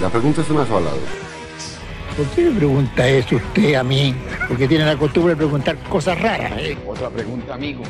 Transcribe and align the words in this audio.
La 0.00 0.08
pregunta 0.08 0.42
es 0.42 0.50
una 0.50 0.66
sola. 0.66 0.90
¿Por 2.16 2.26
qué 2.28 2.42
me 2.50 2.58
pregunta 2.58 3.06
eso 3.06 3.36
usted 3.36 3.74
a 3.74 3.82
mí? 3.82 4.14
Porque 4.46 4.68
tiene 4.68 4.84
la 4.84 4.96
costumbre 4.96 5.34
de 5.34 5.36
preguntar 5.36 5.76
cosas 5.88 6.20
raras. 6.20 6.52
¿eh? 6.56 6.76
Otra 6.86 7.10
pregunta, 7.10 7.54
amigo. 7.54 7.82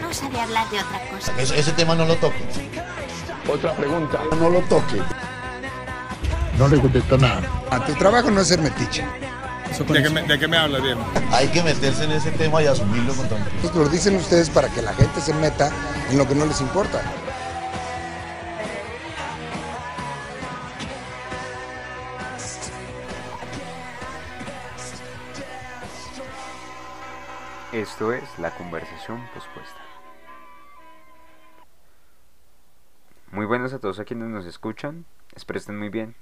No 0.00 0.12
sabe 0.12 0.40
hablar 0.40 0.68
de 0.70 0.78
otra 0.78 1.00
cosa. 1.10 1.32
Ese, 1.38 1.58
ese 1.58 1.72
tema 1.72 1.94
no 1.94 2.04
lo 2.04 2.14
toque. 2.16 2.42
Otra 3.50 3.74
pregunta. 3.74 4.18
No 4.38 4.50
lo 4.50 4.60
toque. 4.62 5.00
No 6.58 6.68
le 6.68 6.78
contesto 6.80 7.16
nada. 7.16 7.42
A 7.70 7.84
tu 7.84 7.94
trabajo 7.94 8.30
no 8.30 8.40
es 8.40 8.48
ser 8.48 8.60
metiche. 8.60 9.04
¿De 9.86 10.02
qué, 10.02 10.10
me, 10.10 10.22
¿De 10.22 10.38
qué 10.38 10.48
me 10.48 10.56
habla, 10.56 10.80
Diego? 10.80 11.00
Hay 11.30 11.48
que 11.48 11.62
meterse 11.62 12.04
en 12.04 12.12
ese 12.12 12.30
tema 12.32 12.62
y 12.62 12.66
asumirlo 12.66 13.14
con 13.14 13.28
todo. 13.28 13.38
Esto 13.62 13.78
lo 13.78 13.88
dicen 13.88 14.16
ustedes 14.16 14.50
para 14.50 14.68
que 14.68 14.82
la 14.82 14.92
gente 14.92 15.20
se 15.20 15.32
meta 15.34 15.70
en 16.10 16.18
lo 16.18 16.26
que 16.26 16.34
no 16.34 16.46
les 16.46 16.60
importa. 16.60 17.00
Esto 27.78 28.12
es 28.12 28.24
la 28.40 28.50
conversación 28.50 29.20
pospuesta. 29.32 29.80
Muy 33.30 33.46
buenos 33.46 33.72
a 33.72 33.78
todos 33.78 34.00
a 34.00 34.04
quienes 34.04 34.26
nos 34.26 34.46
escuchan, 34.46 35.04
espero 35.36 35.60
muy 35.74 35.88
bien. 35.88 36.16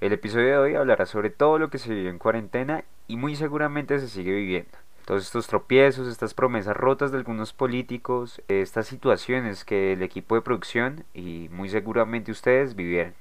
El 0.00 0.12
episodio 0.12 0.46
de 0.46 0.58
hoy 0.58 0.74
hablará 0.76 1.06
sobre 1.06 1.30
todo 1.30 1.58
lo 1.58 1.70
que 1.70 1.78
se 1.78 1.92
vivió 1.92 2.08
en 2.08 2.20
cuarentena 2.20 2.84
y 3.08 3.16
muy 3.16 3.34
seguramente 3.34 3.98
se 3.98 4.06
sigue 4.06 4.30
viviendo. 4.30 4.70
Todos 5.06 5.24
estos 5.24 5.48
tropiezos, 5.48 6.06
estas 6.06 6.34
promesas 6.34 6.76
rotas 6.76 7.10
de 7.10 7.18
algunos 7.18 7.52
políticos, 7.52 8.40
estas 8.46 8.86
situaciones 8.86 9.64
que 9.64 9.94
el 9.94 10.04
equipo 10.04 10.36
de 10.36 10.42
producción 10.42 11.04
y 11.14 11.48
muy 11.50 11.68
seguramente 11.68 12.30
ustedes 12.30 12.76
vivieron. 12.76 13.14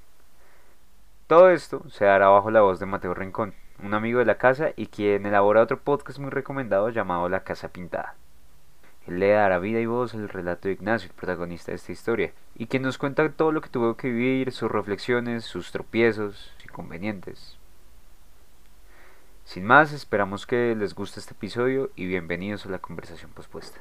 Todo 1.25 1.49
esto 1.49 1.81
se 1.89 2.05
dará 2.05 2.27
bajo 2.27 2.51
la 2.51 2.61
voz 2.61 2.79
de 2.79 2.85
Mateo 2.85 3.15
Rincón, 3.15 3.55
un 3.83 3.93
amigo 3.93 4.19
de 4.19 4.25
la 4.25 4.37
casa 4.37 4.71
y 4.75 4.87
quien 4.87 5.25
elabora 5.25 5.61
otro 5.61 5.79
podcast 5.79 6.19
muy 6.19 6.29
recomendado 6.29 6.89
llamado 6.89 7.29
La 7.29 7.43
Casa 7.43 7.69
Pintada. 7.69 8.15
Él 9.07 9.19
le 9.19 9.29
dará 9.29 9.59
vida 9.59 9.79
y 9.79 9.85
voz 9.85 10.13
al 10.13 10.29
relato 10.29 10.67
de 10.67 10.73
Ignacio, 10.73 11.09
el 11.09 11.15
protagonista 11.15 11.71
de 11.71 11.77
esta 11.77 11.91
historia, 11.91 12.33
y 12.55 12.67
quien 12.67 12.83
nos 12.83 12.97
cuenta 12.97 13.27
todo 13.29 13.51
lo 13.51 13.61
que 13.61 13.69
tuvo 13.69 13.95
que 13.95 14.09
vivir, 14.09 14.51
sus 14.51 14.69
reflexiones, 14.69 15.45
sus 15.45 15.71
tropiezos, 15.71 16.53
inconvenientes. 16.63 17.57
Sin 19.45 19.65
más, 19.65 19.93
esperamos 19.93 20.45
que 20.45 20.75
les 20.75 20.93
guste 20.93 21.19
este 21.19 21.33
episodio 21.33 21.89
y 21.95 22.05
bienvenidos 22.05 22.65
a 22.65 22.69
la 22.69 22.79
conversación 22.79 23.31
pospuesta. 23.31 23.79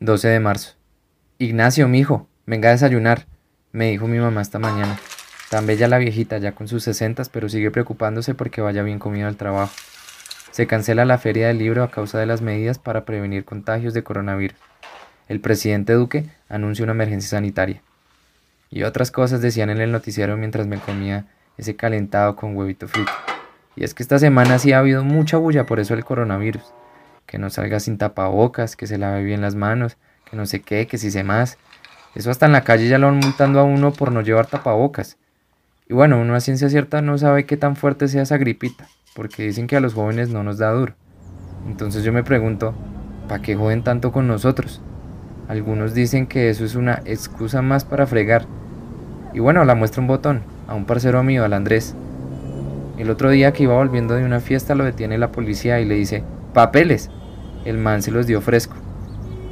12 0.00 0.28
de 0.28 0.40
marzo. 0.40 0.74
Ignacio, 1.38 1.88
mijo, 1.88 2.26
venga 2.46 2.70
a 2.70 2.72
desayunar, 2.72 3.26
me 3.72 3.90
dijo 3.90 4.06
mi 4.06 4.18
mamá 4.18 4.40
esta 4.40 4.58
mañana. 4.58 4.98
Tan 5.52 5.66
bella 5.66 5.86
la 5.86 5.98
viejita, 5.98 6.38
ya 6.38 6.52
con 6.52 6.66
sus 6.66 6.82
sesentas, 6.82 7.28
pero 7.28 7.46
sigue 7.46 7.70
preocupándose 7.70 8.34
porque 8.34 8.62
vaya 8.62 8.82
bien 8.82 8.98
comido 8.98 9.28
al 9.28 9.36
trabajo. 9.36 9.70
Se 10.50 10.66
cancela 10.66 11.04
la 11.04 11.18
feria 11.18 11.48
del 11.48 11.58
libro 11.58 11.82
a 11.82 11.90
causa 11.90 12.18
de 12.18 12.24
las 12.24 12.40
medidas 12.40 12.78
para 12.78 13.04
prevenir 13.04 13.44
contagios 13.44 13.92
de 13.92 14.02
coronavirus. 14.02 14.56
El 15.28 15.40
presidente 15.40 15.92
Duque 15.92 16.24
anuncia 16.48 16.84
una 16.84 16.94
emergencia 16.94 17.28
sanitaria. 17.28 17.82
Y 18.70 18.84
otras 18.84 19.10
cosas 19.10 19.42
decían 19.42 19.68
en 19.68 19.82
el 19.82 19.92
noticiero 19.92 20.38
mientras 20.38 20.66
me 20.66 20.78
comía 20.78 21.26
ese 21.58 21.76
calentado 21.76 22.34
con 22.34 22.56
huevito 22.56 22.88
frito. 22.88 23.12
Y 23.76 23.84
es 23.84 23.92
que 23.92 24.02
esta 24.02 24.18
semana 24.18 24.58
sí 24.58 24.72
ha 24.72 24.78
habido 24.78 25.04
mucha 25.04 25.36
bulla 25.36 25.66
por 25.66 25.80
eso 25.80 25.92
el 25.92 26.02
coronavirus. 26.02 26.64
Que 27.26 27.36
no 27.36 27.50
salga 27.50 27.78
sin 27.78 27.98
tapabocas, 27.98 28.74
que 28.74 28.86
se 28.86 28.96
lave 28.96 29.22
bien 29.22 29.42
las 29.42 29.54
manos, 29.54 29.98
que 30.30 30.34
no 30.34 30.46
sé 30.46 30.62
qué, 30.62 30.86
que 30.86 30.96
si 30.96 31.10
se 31.10 31.24
más. 31.24 31.58
Eso 32.14 32.30
hasta 32.30 32.46
en 32.46 32.52
la 32.52 32.64
calle 32.64 32.88
ya 32.88 32.96
lo 32.96 33.08
van 33.08 33.18
multando 33.18 33.60
a 33.60 33.64
uno 33.64 33.92
por 33.92 34.12
no 34.12 34.22
llevar 34.22 34.46
tapabocas. 34.46 35.18
Y 35.88 35.94
bueno, 35.94 36.20
uno 36.20 36.34
a 36.34 36.40
ciencia 36.40 36.68
cierta 36.68 37.02
no 37.02 37.18
sabe 37.18 37.44
qué 37.44 37.56
tan 37.56 37.76
fuerte 37.76 38.08
sea 38.08 38.22
esa 38.22 38.38
gripita, 38.38 38.88
porque 39.14 39.42
dicen 39.42 39.66
que 39.66 39.76
a 39.76 39.80
los 39.80 39.94
jóvenes 39.94 40.30
no 40.30 40.42
nos 40.42 40.58
da 40.58 40.70
duro. 40.70 40.94
Entonces 41.66 42.04
yo 42.04 42.12
me 42.12 42.24
pregunto, 42.24 42.74
¿para 43.28 43.42
qué 43.42 43.56
joden 43.56 43.82
tanto 43.82 44.12
con 44.12 44.26
nosotros? 44.26 44.80
Algunos 45.48 45.94
dicen 45.94 46.26
que 46.26 46.48
eso 46.50 46.64
es 46.64 46.74
una 46.76 47.02
excusa 47.04 47.62
más 47.62 47.84
para 47.84 48.06
fregar. 48.06 48.46
Y 49.34 49.40
bueno, 49.40 49.64
la 49.64 49.74
muestra 49.74 50.00
un 50.00 50.06
botón, 50.06 50.42
a 50.68 50.74
un 50.74 50.84
parcero 50.84 51.22
mío, 51.22 51.44
al 51.44 51.52
Andrés. 51.52 51.94
El 52.98 53.10
otro 53.10 53.30
día 53.30 53.52
que 53.52 53.64
iba 53.64 53.74
volviendo 53.74 54.14
de 54.14 54.24
una 54.24 54.40
fiesta 54.40 54.74
lo 54.74 54.84
detiene 54.84 55.18
la 55.18 55.32
policía 55.32 55.80
y 55.80 55.84
le 55.84 55.94
dice, 55.94 56.22
papeles. 56.52 57.10
El 57.64 57.78
man 57.78 58.02
se 58.02 58.10
los 58.10 58.26
dio 58.26 58.40
fresco. 58.40 58.76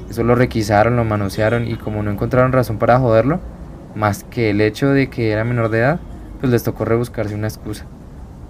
Eso 0.08 0.24
lo 0.24 0.34
requisaron, 0.34 0.96
lo 0.96 1.04
manosearon 1.04 1.68
y 1.68 1.76
como 1.76 2.02
no 2.02 2.10
encontraron 2.10 2.52
razón 2.52 2.78
para 2.78 2.98
joderlo, 2.98 3.40
más 3.94 4.24
que 4.24 4.50
el 4.50 4.60
hecho 4.60 4.88
de 4.88 5.08
que 5.08 5.30
era 5.30 5.44
menor 5.44 5.68
de 5.68 5.78
edad, 5.78 6.00
pues 6.40 6.50
les 6.50 6.62
tocó 6.62 6.84
rebuscarse 6.84 7.34
una 7.34 7.48
excusa. 7.48 7.84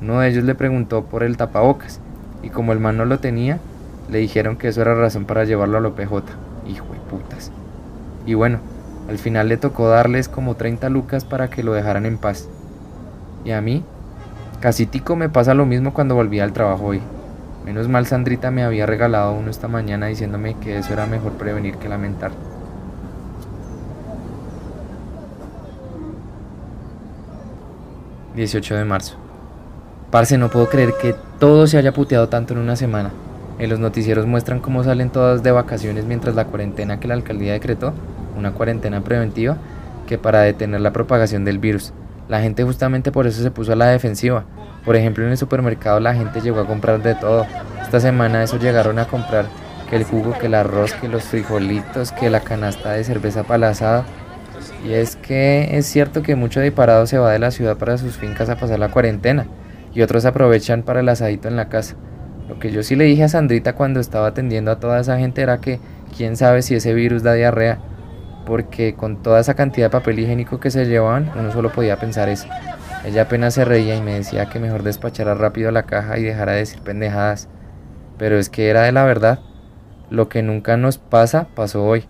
Uno 0.00 0.20
de 0.20 0.28
ellos 0.28 0.44
le 0.44 0.54
preguntó 0.54 1.04
por 1.04 1.22
el 1.22 1.36
tapabocas, 1.36 2.00
y 2.42 2.48
como 2.48 2.72
el 2.72 2.80
man 2.80 2.96
no 2.96 3.04
lo 3.04 3.18
tenía, 3.18 3.58
le 4.10 4.18
dijeron 4.18 4.56
que 4.56 4.68
eso 4.68 4.80
era 4.80 4.94
razón 4.94 5.24
para 5.24 5.44
llevarlo 5.44 5.78
a 5.78 5.80
lo 5.80 5.94
PJ. 5.94 6.22
Hijo 6.66 6.86
de 6.92 7.00
putas. 7.10 7.50
Y 8.26 8.34
bueno, 8.34 8.60
al 9.08 9.18
final 9.18 9.48
le 9.48 9.56
tocó 9.56 9.88
darles 9.88 10.28
como 10.28 10.54
30 10.54 10.88
lucas 10.88 11.24
para 11.24 11.50
que 11.50 11.62
lo 11.62 11.72
dejaran 11.72 12.06
en 12.06 12.16
paz. 12.16 12.48
Y 13.44 13.50
a 13.50 13.60
mí, 13.60 13.84
casi 14.60 14.86
tico 14.86 15.16
me 15.16 15.28
pasa 15.28 15.54
lo 15.54 15.66
mismo 15.66 15.92
cuando 15.92 16.14
volví 16.14 16.40
al 16.40 16.52
trabajo 16.52 16.86
hoy. 16.86 17.00
Menos 17.64 17.88
mal 17.88 18.06
Sandrita 18.06 18.50
me 18.50 18.62
había 18.62 18.86
regalado 18.86 19.32
uno 19.32 19.50
esta 19.50 19.68
mañana 19.68 20.06
diciéndome 20.06 20.54
que 20.54 20.78
eso 20.78 20.92
era 20.92 21.06
mejor 21.06 21.32
prevenir 21.32 21.76
que 21.76 21.88
lamentar. 21.88 22.30
18 28.34 28.76
de 28.76 28.84
marzo. 28.84 29.16
Parce, 30.10 30.38
no 30.38 30.50
puedo 30.50 30.68
creer 30.68 30.94
que 31.00 31.14
todo 31.38 31.66
se 31.66 31.78
haya 31.78 31.92
puteado 31.92 32.28
tanto 32.28 32.54
en 32.54 32.60
una 32.60 32.76
semana. 32.76 33.10
En 33.58 33.70
los 33.70 33.78
noticieros 33.78 34.26
muestran 34.26 34.60
cómo 34.60 34.82
salen 34.82 35.10
todas 35.10 35.42
de 35.42 35.52
vacaciones 35.52 36.04
mientras 36.04 36.34
la 36.34 36.46
cuarentena 36.46 36.98
que 36.98 37.08
la 37.08 37.14
alcaldía 37.14 37.52
decretó, 37.52 37.92
una 38.36 38.52
cuarentena 38.52 39.02
preventiva, 39.02 39.58
que 40.06 40.18
para 40.18 40.40
detener 40.40 40.80
la 40.80 40.92
propagación 40.92 41.44
del 41.44 41.58
virus. 41.58 41.92
La 42.28 42.40
gente 42.40 42.64
justamente 42.64 43.12
por 43.12 43.26
eso 43.26 43.42
se 43.42 43.50
puso 43.50 43.72
a 43.72 43.76
la 43.76 43.86
defensiva. 43.86 44.44
Por 44.84 44.96
ejemplo, 44.96 45.24
en 45.24 45.30
el 45.30 45.36
supermercado 45.36 46.00
la 46.00 46.14
gente 46.14 46.40
llegó 46.40 46.60
a 46.60 46.66
comprar 46.66 47.02
de 47.02 47.14
todo. 47.14 47.46
Esta 47.82 48.00
semana 48.00 48.42
eso 48.42 48.58
llegaron 48.58 48.98
a 48.98 49.04
comprar 49.04 49.46
que 49.88 49.96
el 49.96 50.04
jugo, 50.04 50.38
que 50.38 50.46
el 50.46 50.54
arroz, 50.54 50.92
que 50.94 51.08
los 51.08 51.24
frijolitos, 51.24 52.12
que 52.12 52.30
la 52.30 52.40
canasta 52.40 52.92
de 52.92 53.04
cerveza 53.04 53.42
palazada. 53.42 54.04
Y 54.84 54.92
es 54.92 55.16
que 55.16 55.76
es 55.76 55.86
cierto 55.86 56.22
que 56.22 56.36
mucho 56.36 56.60
disparado 56.60 57.06
se 57.06 57.18
va 57.18 57.32
de 57.32 57.38
la 57.38 57.50
ciudad 57.50 57.76
para 57.76 57.98
sus 57.98 58.16
fincas 58.16 58.48
a 58.48 58.56
pasar 58.56 58.78
la 58.78 58.90
cuarentena 58.90 59.46
y 59.92 60.02
otros 60.02 60.24
aprovechan 60.24 60.82
para 60.82 61.00
el 61.00 61.08
asadito 61.08 61.48
en 61.48 61.56
la 61.56 61.68
casa. 61.68 61.96
Lo 62.48 62.58
que 62.58 62.72
yo 62.72 62.82
sí 62.82 62.96
le 62.96 63.04
dije 63.04 63.24
a 63.24 63.28
Sandrita 63.28 63.74
cuando 63.74 64.00
estaba 64.00 64.28
atendiendo 64.28 64.70
a 64.70 64.80
toda 64.80 65.00
esa 65.00 65.18
gente 65.18 65.42
era 65.42 65.60
que 65.60 65.80
quién 66.16 66.36
sabe 66.36 66.62
si 66.62 66.74
ese 66.74 66.94
virus 66.94 67.22
da 67.22 67.34
diarrea, 67.34 67.78
porque 68.44 68.94
con 68.94 69.22
toda 69.22 69.40
esa 69.40 69.54
cantidad 69.54 69.86
de 69.86 69.90
papel 69.90 70.18
higiénico 70.18 70.58
que 70.58 70.70
se 70.70 70.86
llevaban, 70.86 71.30
uno 71.36 71.52
solo 71.52 71.70
podía 71.70 71.98
pensar 71.98 72.28
eso. 72.28 72.48
Ella 73.04 73.22
apenas 73.22 73.54
se 73.54 73.64
reía 73.64 73.96
y 73.96 74.02
me 74.02 74.14
decía 74.14 74.46
que 74.46 74.58
mejor 74.58 74.82
despachara 74.82 75.34
rápido 75.34 75.70
la 75.70 75.84
caja 75.84 76.18
y 76.18 76.22
dejara 76.22 76.52
de 76.52 76.58
decir 76.58 76.80
pendejadas. 76.80 77.48
Pero 78.18 78.38
es 78.38 78.50
que 78.50 78.68
era 78.68 78.82
de 78.82 78.92
la 78.92 79.04
verdad. 79.04 79.40
Lo 80.10 80.28
que 80.28 80.42
nunca 80.42 80.76
nos 80.76 80.98
pasa, 80.98 81.46
pasó 81.54 81.84
hoy. 81.84 82.04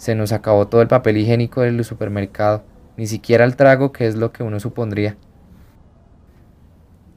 Se 0.00 0.14
nos 0.14 0.32
acabó 0.32 0.66
todo 0.66 0.80
el 0.80 0.88
papel 0.88 1.18
higiénico 1.18 1.60
del 1.60 1.84
supermercado, 1.84 2.64
ni 2.96 3.06
siquiera 3.06 3.44
el 3.44 3.54
trago, 3.54 3.92
que 3.92 4.06
es 4.06 4.16
lo 4.16 4.32
que 4.32 4.42
uno 4.42 4.58
supondría. 4.58 5.18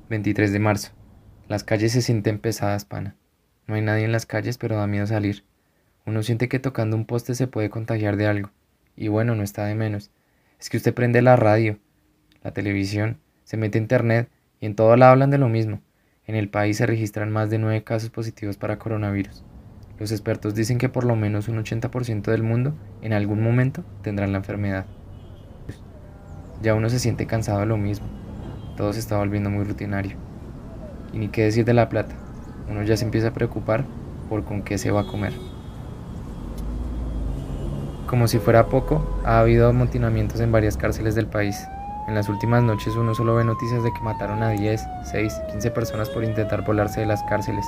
23 0.09 0.51
de 0.51 0.59
marzo. 0.59 0.91
Las 1.47 1.63
calles 1.63 1.93
se 1.93 2.01
sienten 2.01 2.39
pesadas, 2.39 2.83
pana. 2.83 3.15
No 3.67 3.75
hay 3.75 3.81
nadie 3.81 4.03
en 4.03 4.11
las 4.11 4.25
calles, 4.25 4.57
pero 4.57 4.75
da 4.75 4.85
miedo 4.85 5.07
salir. 5.07 5.45
Uno 6.05 6.23
siente 6.23 6.49
que 6.49 6.59
tocando 6.59 6.97
un 6.97 7.05
poste 7.05 7.35
se 7.35 7.47
puede 7.47 7.69
contagiar 7.69 8.17
de 8.17 8.27
algo. 8.27 8.51
Y 8.97 9.07
bueno, 9.07 9.33
no 9.33 9.43
está 9.43 9.63
de 9.63 9.75
menos. 9.75 10.11
Es 10.59 10.69
que 10.69 10.75
usted 10.75 10.93
prende 10.93 11.21
la 11.21 11.37
radio, 11.37 11.79
la 12.43 12.51
televisión, 12.51 13.17
se 13.45 13.55
mete 13.55 13.77
a 13.77 13.81
internet 13.81 14.29
y 14.59 14.65
en 14.65 14.75
todo 14.75 14.97
lado 14.97 15.13
hablan 15.13 15.29
de 15.29 15.37
lo 15.37 15.47
mismo. 15.47 15.79
En 16.27 16.35
el 16.35 16.49
país 16.49 16.75
se 16.75 16.85
registran 16.85 17.31
más 17.31 17.49
de 17.49 17.59
nueve 17.59 17.85
casos 17.85 18.09
positivos 18.09 18.57
para 18.57 18.77
coronavirus. 18.77 19.45
Los 19.99 20.11
expertos 20.11 20.55
dicen 20.55 20.79
que 20.79 20.89
por 20.89 21.03
lo 21.03 21.15
menos 21.15 21.47
un 21.47 21.63
80% 21.63 22.23
del 22.23 22.43
mundo 22.43 22.73
en 23.01 23.13
algún 23.13 23.43
momento 23.43 23.83
tendrán 24.01 24.31
la 24.31 24.39
enfermedad. 24.39 24.85
Ya 26.61 26.73
uno 26.73 26.89
se 26.89 26.99
siente 26.99 27.27
cansado 27.27 27.59
de 27.59 27.65
lo 27.65 27.77
mismo. 27.77 28.07
Todo 28.75 28.93
se 28.93 28.99
está 28.99 29.17
volviendo 29.17 29.49
muy 29.49 29.63
rutinario. 29.65 30.17
Y 31.13 31.19
ni 31.19 31.27
qué 31.27 31.43
decir 31.43 31.65
de 31.65 31.73
la 31.73 31.89
plata. 31.89 32.15
Uno 32.69 32.83
ya 32.83 32.97
se 32.97 33.05
empieza 33.05 33.27
a 33.27 33.33
preocupar 33.33 33.85
por 34.29 34.43
con 34.45 34.63
qué 34.63 34.77
se 34.77 34.89
va 34.89 35.01
a 35.01 35.07
comer. 35.07 35.33
Como 38.07 38.27
si 38.27 38.39
fuera 38.39 38.67
poco, 38.67 39.21
ha 39.25 39.39
habido 39.39 39.69
amotinamientos 39.69 40.39
en 40.39 40.51
varias 40.51 40.77
cárceles 40.77 41.15
del 41.15 41.27
país. 41.27 41.67
En 42.07 42.15
las 42.15 42.29
últimas 42.29 42.63
noches 42.63 42.95
uno 42.95 43.15
solo 43.15 43.35
ve 43.35 43.43
noticias 43.43 43.83
de 43.83 43.93
que 43.93 44.01
mataron 44.01 44.43
a 44.43 44.49
10, 44.49 44.85
6, 45.03 45.41
15 45.51 45.71
personas 45.71 46.09
por 46.09 46.23
intentar 46.23 46.65
volarse 46.65 46.99
de 47.01 47.05
las 47.05 47.23
cárceles. 47.23 47.65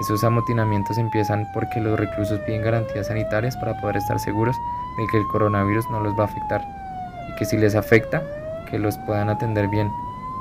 Esos 0.00 0.22
amotinamientos 0.22 0.96
empiezan 0.96 1.48
porque 1.52 1.80
los 1.80 1.98
reclusos 1.98 2.38
piden 2.40 2.62
garantías 2.62 3.08
sanitarias 3.08 3.56
para 3.56 3.80
poder 3.80 3.96
estar 3.96 4.20
seguros 4.20 4.56
de 4.96 5.06
que 5.08 5.18
el 5.18 5.26
coronavirus 5.26 5.90
no 5.90 6.00
los 6.00 6.14
va 6.14 6.22
a 6.22 6.26
afectar 6.26 6.64
y 7.28 7.34
que 7.34 7.44
si 7.44 7.56
les 7.56 7.74
afecta, 7.74 8.22
que 8.70 8.78
los 8.78 8.96
puedan 8.98 9.28
atender 9.28 9.68
bien. 9.68 9.90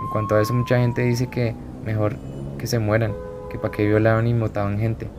En 0.02 0.10
cuanto 0.12 0.36
a 0.36 0.42
eso, 0.42 0.54
mucha 0.54 0.78
gente 0.78 1.02
dice 1.02 1.28
que 1.28 1.56
mejor 1.84 2.18
que 2.60 2.68
se 2.68 2.78
mueran, 2.78 3.14
que 3.50 3.58
para 3.58 3.72
qué 3.72 3.86
violaban 3.86 4.28
y 4.28 4.34
mataban 4.34 4.78
gente, 4.78 5.10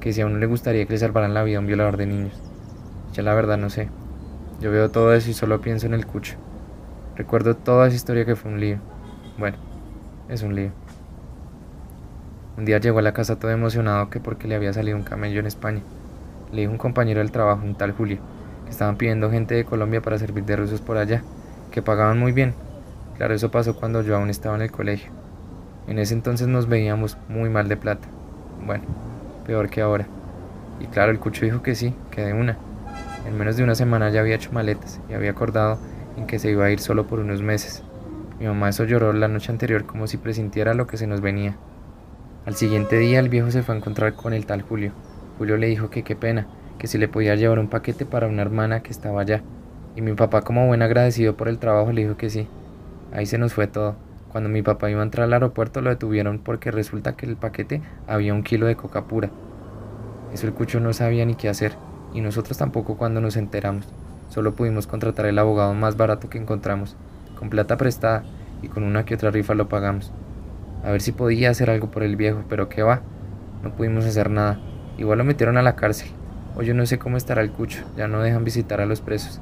que 0.00 0.12
si 0.12 0.20
a 0.20 0.26
uno 0.26 0.38
le 0.38 0.46
gustaría 0.46 0.84
que 0.86 0.92
le 0.92 0.98
salvaran 0.98 1.34
la 1.34 1.44
vida 1.44 1.58
a 1.58 1.60
un 1.60 1.66
violador 1.66 1.96
de 1.96 2.06
niños. 2.06 2.32
Ya 3.12 3.22
la 3.22 3.34
verdad 3.34 3.56
no 3.56 3.70
sé. 3.70 3.88
Yo 4.60 4.70
veo 4.70 4.90
todo 4.90 5.14
eso 5.14 5.30
y 5.30 5.34
solo 5.34 5.60
pienso 5.60 5.86
en 5.86 5.94
el 5.94 6.06
cucho. 6.06 6.36
Recuerdo 7.14 7.54
toda 7.54 7.86
esa 7.86 7.96
historia 7.96 8.24
que 8.24 8.36
fue 8.36 8.50
un 8.50 8.60
lío. 8.60 8.78
Bueno, 9.38 9.58
es 10.28 10.42
un 10.42 10.54
lío. 10.54 10.70
Un 12.58 12.64
día 12.64 12.78
llegó 12.78 13.00
a 13.00 13.02
la 13.02 13.12
casa 13.12 13.38
todo 13.38 13.50
emocionado 13.50 14.08
que 14.08 14.18
porque 14.18 14.48
le 14.48 14.54
había 14.54 14.72
salido 14.72 14.96
un 14.96 15.02
camello 15.02 15.40
en 15.40 15.46
España. 15.46 15.82
Le 16.52 16.62
dijo 16.62 16.72
un 16.72 16.78
compañero 16.78 17.20
del 17.20 17.30
trabajo, 17.30 17.62
un 17.62 17.74
tal 17.74 17.92
Julio, 17.92 18.18
que 18.64 18.70
estaban 18.70 18.96
pidiendo 18.96 19.30
gente 19.30 19.54
de 19.54 19.66
Colombia 19.66 20.00
para 20.00 20.18
servir 20.18 20.44
de 20.44 20.56
rusos 20.56 20.80
por 20.80 20.96
allá, 20.96 21.22
que 21.70 21.82
pagaban 21.82 22.18
muy 22.18 22.32
bien. 22.32 22.54
Claro, 23.18 23.34
eso 23.34 23.50
pasó 23.50 23.76
cuando 23.76 24.00
yo 24.00 24.16
aún 24.16 24.30
estaba 24.30 24.56
en 24.56 24.62
el 24.62 24.70
colegio. 24.70 25.10
En 25.86 25.98
ese 25.98 26.14
entonces 26.14 26.48
nos 26.48 26.66
veíamos 26.66 27.18
muy 27.28 27.50
mal 27.50 27.68
de 27.68 27.76
plata. 27.76 28.08
Bueno, 28.64 28.84
peor 29.44 29.68
que 29.68 29.82
ahora. 29.82 30.06
Y 30.80 30.86
claro, 30.86 31.12
el 31.12 31.18
cucho 31.18 31.44
dijo 31.44 31.60
que 31.62 31.74
sí, 31.74 31.94
que 32.10 32.24
de 32.24 32.32
una. 32.32 32.56
En 33.26 33.36
menos 33.36 33.58
de 33.58 33.64
una 33.64 33.74
semana 33.74 34.08
ya 34.08 34.20
había 34.20 34.36
hecho 34.36 34.52
maletas 34.52 34.98
y 35.10 35.12
había 35.12 35.32
acordado 35.32 35.78
en 36.16 36.26
que 36.26 36.38
se 36.38 36.50
iba 36.50 36.64
a 36.64 36.70
ir 36.70 36.80
solo 36.80 37.06
por 37.06 37.18
unos 37.18 37.42
meses. 37.42 37.82
Mi 38.40 38.46
mamá 38.46 38.70
eso 38.70 38.84
lloró 38.84 39.12
la 39.12 39.28
noche 39.28 39.52
anterior 39.52 39.84
como 39.84 40.06
si 40.06 40.16
presintiera 40.16 40.72
lo 40.72 40.86
que 40.86 40.96
se 40.96 41.06
nos 41.06 41.20
venía. 41.20 41.56
Al 42.46 42.54
siguiente 42.54 42.96
día 42.96 43.18
el 43.18 43.28
viejo 43.28 43.50
se 43.50 43.64
fue 43.64 43.74
a 43.74 43.78
encontrar 43.78 44.14
con 44.14 44.32
el 44.32 44.46
tal 44.46 44.62
Julio. 44.62 44.92
Julio 45.36 45.56
le 45.56 45.66
dijo 45.66 45.90
que 45.90 46.04
qué 46.04 46.14
pena, 46.14 46.46
que 46.78 46.86
si 46.86 46.96
le 46.96 47.08
podía 47.08 47.34
llevar 47.34 47.58
un 47.58 47.66
paquete 47.66 48.06
para 48.06 48.28
una 48.28 48.42
hermana 48.42 48.84
que 48.84 48.92
estaba 48.92 49.20
allá. 49.20 49.42
Y 49.96 50.00
mi 50.00 50.12
papá 50.12 50.42
como 50.42 50.64
buen 50.64 50.80
agradecido 50.80 51.36
por 51.36 51.48
el 51.48 51.58
trabajo 51.58 51.90
le 51.90 52.02
dijo 52.02 52.16
que 52.16 52.30
sí. 52.30 52.46
Ahí 53.12 53.26
se 53.26 53.36
nos 53.36 53.52
fue 53.52 53.66
todo. 53.66 53.96
Cuando 54.30 54.48
mi 54.48 54.62
papá 54.62 54.88
iba 54.88 55.00
a 55.00 55.02
entrar 55.02 55.24
al 55.24 55.32
aeropuerto 55.32 55.80
lo 55.80 55.90
detuvieron 55.90 56.38
porque 56.38 56.70
resulta 56.70 57.16
que 57.16 57.26
en 57.26 57.30
el 57.30 57.36
paquete 57.36 57.82
había 58.06 58.32
un 58.32 58.44
kilo 58.44 58.66
de 58.66 58.76
coca 58.76 59.06
pura. 59.06 59.28
Eso 60.32 60.46
el 60.46 60.52
cucho 60.52 60.78
no 60.78 60.92
sabía 60.92 61.26
ni 61.26 61.34
qué 61.34 61.48
hacer, 61.48 61.72
y 62.14 62.20
nosotros 62.20 62.56
tampoco 62.56 62.96
cuando 62.96 63.20
nos 63.20 63.36
enteramos. 63.36 63.88
Solo 64.28 64.54
pudimos 64.54 64.86
contratar 64.86 65.26
el 65.26 65.40
abogado 65.40 65.74
más 65.74 65.96
barato 65.96 66.30
que 66.30 66.38
encontramos, 66.38 66.94
con 67.36 67.50
plata 67.50 67.76
prestada, 67.76 68.22
y 68.62 68.68
con 68.68 68.84
una 68.84 69.04
que 69.04 69.16
otra 69.16 69.32
rifa 69.32 69.54
lo 69.54 69.68
pagamos 69.68 70.12
a 70.86 70.92
ver 70.92 71.02
si 71.02 71.10
podía 71.10 71.50
hacer 71.50 71.68
algo 71.68 71.90
por 71.90 72.04
el 72.04 72.14
viejo, 72.14 72.44
pero 72.48 72.68
qué 72.68 72.84
va, 72.84 73.02
no 73.64 73.72
pudimos 73.72 74.04
hacer 74.04 74.30
nada. 74.30 74.60
Igual 74.98 75.18
lo 75.18 75.24
metieron 75.24 75.56
a 75.56 75.62
la 75.62 75.74
cárcel. 75.74 76.08
O 76.54 76.62
yo 76.62 76.74
no 76.74 76.86
sé 76.86 76.96
cómo 76.96 77.16
estará 77.16 77.42
el 77.42 77.50
cucho, 77.50 77.82
ya 77.96 78.06
no 78.06 78.22
dejan 78.22 78.44
visitar 78.44 78.80
a 78.80 78.86
los 78.86 79.00
presos. 79.00 79.40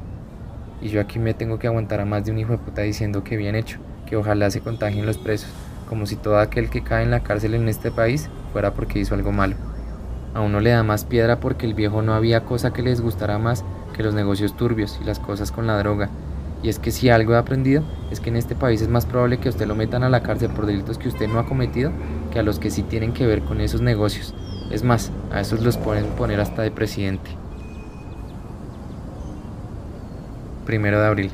Y 0.81 0.89
yo 0.89 1.03
aquí 1.03 1.19
me 1.19 1.35
tengo 1.35 1.59
que 1.59 1.67
aguantar 1.67 2.01
a 2.01 2.07
más 2.07 2.25
de 2.25 2.33
un 2.33 2.39
hijo 2.39 2.53
de 2.53 2.59
puta 2.59 2.81
diciendo 2.81 3.25
que 3.25 3.37
bien 3.37 3.57
hecho, 3.57 3.79
que 4.07 4.17
ojalá 4.17 4.51
se 4.51 4.63
contagien 4.63 5.05
los 5.05 5.19
presos, 5.19 5.51
como 5.87 6.07
si 6.07 6.17
todo 6.17 6.39
aquel 6.39 6.71
que 6.71 6.83
cae 6.83 7.03
en 7.03 7.11
la 7.11 7.23
cárcel 7.23 7.53
en 7.53 7.69
este 7.69 7.91
país 7.91 8.31
fuera 8.55 8.73
porque 8.73 8.99
hizo 8.99 9.15
algo 9.15 9.31
malo. 9.31 9.57
A 10.33 10.41
uno 10.41 10.61
le 10.61 10.71
da 10.71 10.83
más 10.83 11.05
piedra 11.05 11.41
porque 11.41 11.67
el 11.67 11.75
viejo 11.75 12.01
no 12.01 12.15
había 12.15 12.47
cosa 12.47 12.73
que 12.73 12.81
les 12.81 13.03
gustara 13.03 13.39
más 13.39 13.67
que 13.95 14.03
los 14.03 14.15
negocios 14.15 14.57
turbios 14.57 14.99
y 15.03 15.05
las 15.05 15.19
cosas 15.19 15.53
con 15.53 15.67
la 15.67 15.77
droga, 15.77 16.09
y 16.65 16.71
es 16.71 16.79
que 16.79 16.91
si 16.91 17.11
algo 17.11 17.35
he 17.35 17.37
aprendido 17.37 17.83
es 18.11 18.21
que 18.21 18.31
en 18.31 18.37
este 18.37 18.55
país 18.55 18.81
es 18.81 18.89
más 18.89 19.05
probable 19.05 19.37
que 19.37 19.51
usted 19.51 19.67
lo 19.67 19.75
metan 19.75 20.03
a 20.03 20.09
la 20.09 20.23
cárcel 20.23 20.49
por 20.49 20.65
delitos 20.65 20.97
que 20.97 21.09
usted 21.09 21.29
no 21.29 21.39
ha 21.39 21.45
cometido 21.45 21.93
que 22.33 22.39
a 22.39 22.43
los 22.43 22.59
que 22.59 22.71
sí 22.71 22.83
tienen 22.83 23.13
que 23.13 23.27
ver 23.27 23.43
con 23.43 23.61
esos 23.61 23.83
negocios. 23.83 24.35
Es 24.71 24.83
más, 24.83 25.13
a 25.31 25.43
esos 25.43 25.63
los 25.63 25.77
pueden 25.77 26.07
poner 26.17 26.41
hasta 26.41 26.63
de 26.63 26.71
presidente. 26.71 27.31
Primero 30.65 30.99
de 30.99 31.07
abril. 31.07 31.31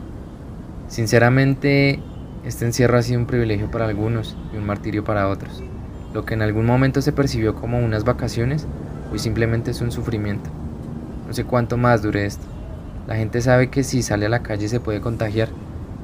Sinceramente, 0.88 2.02
este 2.44 2.64
encierro 2.64 2.98
ha 2.98 3.02
sido 3.02 3.20
un 3.20 3.26
privilegio 3.26 3.70
para 3.70 3.86
algunos 3.86 4.36
y 4.52 4.56
un 4.56 4.66
martirio 4.66 5.04
para 5.04 5.28
otros. 5.28 5.62
Lo 6.12 6.24
que 6.24 6.34
en 6.34 6.42
algún 6.42 6.66
momento 6.66 7.02
se 7.02 7.12
percibió 7.12 7.54
como 7.54 7.78
unas 7.78 8.02
vacaciones, 8.02 8.66
hoy 9.12 9.20
simplemente 9.20 9.70
es 9.70 9.80
un 9.80 9.92
sufrimiento. 9.92 10.50
No 11.28 11.32
sé 11.32 11.44
cuánto 11.44 11.76
más 11.76 12.02
dure 12.02 12.26
esto. 12.26 12.44
La 13.10 13.16
gente 13.16 13.40
sabe 13.40 13.70
que 13.70 13.82
si 13.82 14.02
sale 14.02 14.26
a 14.26 14.28
la 14.28 14.44
calle 14.44 14.68
se 14.68 14.78
puede 14.78 15.00
contagiar, 15.00 15.48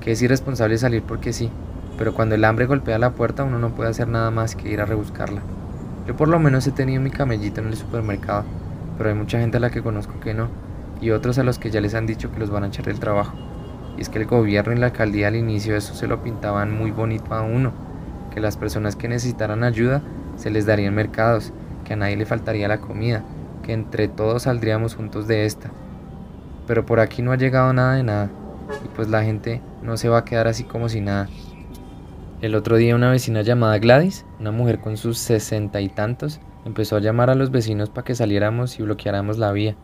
que 0.00 0.10
es 0.10 0.20
irresponsable 0.22 0.76
salir 0.76 1.04
porque 1.04 1.32
sí, 1.32 1.50
pero 1.96 2.12
cuando 2.12 2.34
el 2.34 2.44
hambre 2.44 2.66
golpea 2.66 2.98
la 2.98 3.12
puerta 3.12 3.44
uno 3.44 3.60
no 3.60 3.76
puede 3.76 3.90
hacer 3.90 4.08
nada 4.08 4.32
más 4.32 4.56
que 4.56 4.72
ir 4.72 4.80
a 4.80 4.86
rebuscarla. 4.86 5.40
Yo 6.08 6.16
por 6.16 6.26
lo 6.26 6.40
menos 6.40 6.66
he 6.66 6.72
tenido 6.72 7.00
mi 7.00 7.10
camellito 7.10 7.60
en 7.60 7.68
el 7.68 7.76
supermercado, 7.76 8.42
pero 8.98 9.08
hay 9.08 9.14
mucha 9.14 9.38
gente 9.38 9.58
a 9.58 9.60
la 9.60 9.70
que 9.70 9.84
conozco 9.84 10.18
que 10.18 10.34
no, 10.34 10.48
y 11.00 11.12
otros 11.12 11.38
a 11.38 11.44
los 11.44 11.60
que 11.60 11.70
ya 11.70 11.80
les 11.80 11.94
han 11.94 12.06
dicho 12.06 12.32
que 12.32 12.40
los 12.40 12.50
van 12.50 12.64
a 12.64 12.66
echar 12.66 12.86
del 12.86 12.98
trabajo. 12.98 13.36
Y 13.96 14.00
es 14.00 14.08
que 14.08 14.18
el 14.18 14.26
gobierno 14.26 14.72
y 14.72 14.78
la 14.78 14.86
alcaldía 14.86 15.28
al 15.28 15.36
inicio 15.36 15.76
eso 15.76 15.94
se 15.94 16.08
lo 16.08 16.24
pintaban 16.24 16.76
muy 16.76 16.90
bonito 16.90 17.34
a 17.34 17.42
uno, 17.42 17.70
que 18.34 18.40
las 18.40 18.56
personas 18.56 18.96
que 18.96 19.06
necesitaran 19.06 19.62
ayuda 19.62 20.02
se 20.34 20.50
les 20.50 20.66
darían 20.66 20.96
mercados, 20.96 21.52
que 21.84 21.92
a 21.92 21.96
nadie 21.96 22.16
le 22.16 22.26
faltaría 22.26 22.66
la 22.66 22.78
comida, 22.78 23.22
que 23.62 23.74
entre 23.74 24.08
todos 24.08 24.42
saldríamos 24.42 24.96
juntos 24.96 25.28
de 25.28 25.46
esta 25.46 25.70
pero 26.66 26.86
por 26.86 27.00
aquí 27.00 27.22
no 27.22 27.32
ha 27.32 27.36
llegado 27.36 27.72
nada 27.72 27.94
de 27.94 28.02
nada 28.02 28.30
y 28.84 28.88
pues 28.94 29.08
la 29.08 29.22
gente 29.22 29.60
no 29.82 29.96
se 29.96 30.08
va 30.08 30.18
a 30.18 30.24
quedar 30.24 30.48
así 30.48 30.64
como 30.64 30.88
si 30.88 31.00
nada. 31.00 31.28
El 32.42 32.54
otro 32.54 32.76
día 32.76 32.94
una 32.94 33.10
vecina 33.10 33.42
llamada 33.42 33.78
Gladys, 33.78 34.26
una 34.38 34.50
mujer 34.50 34.80
con 34.80 34.96
sus 34.96 35.18
sesenta 35.18 35.80
y 35.80 35.88
tantos, 35.88 36.40
empezó 36.64 36.96
a 36.96 37.00
llamar 37.00 37.30
a 37.30 37.34
los 37.34 37.50
vecinos 37.50 37.90
para 37.90 38.04
que 38.04 38.14
saliéramos 38.14 38.78
y 38.78 38.82
bloqueáramos 38.82 39.38
la 39.38 39.52
vía, 39.52 39.76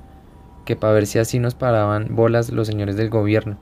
que 0.64 0.76
para 0.76 0.93
ver 0.93 1.06
si 1.06 1.19
así 1.19 1.38
nos 1.38 1.55
paraban 1.55 2.14
bolas 2.14 2.50
los 2.50 2.67
señores 2.67 2.96
del 2.96 3.08
gobierno. 3.08 3.56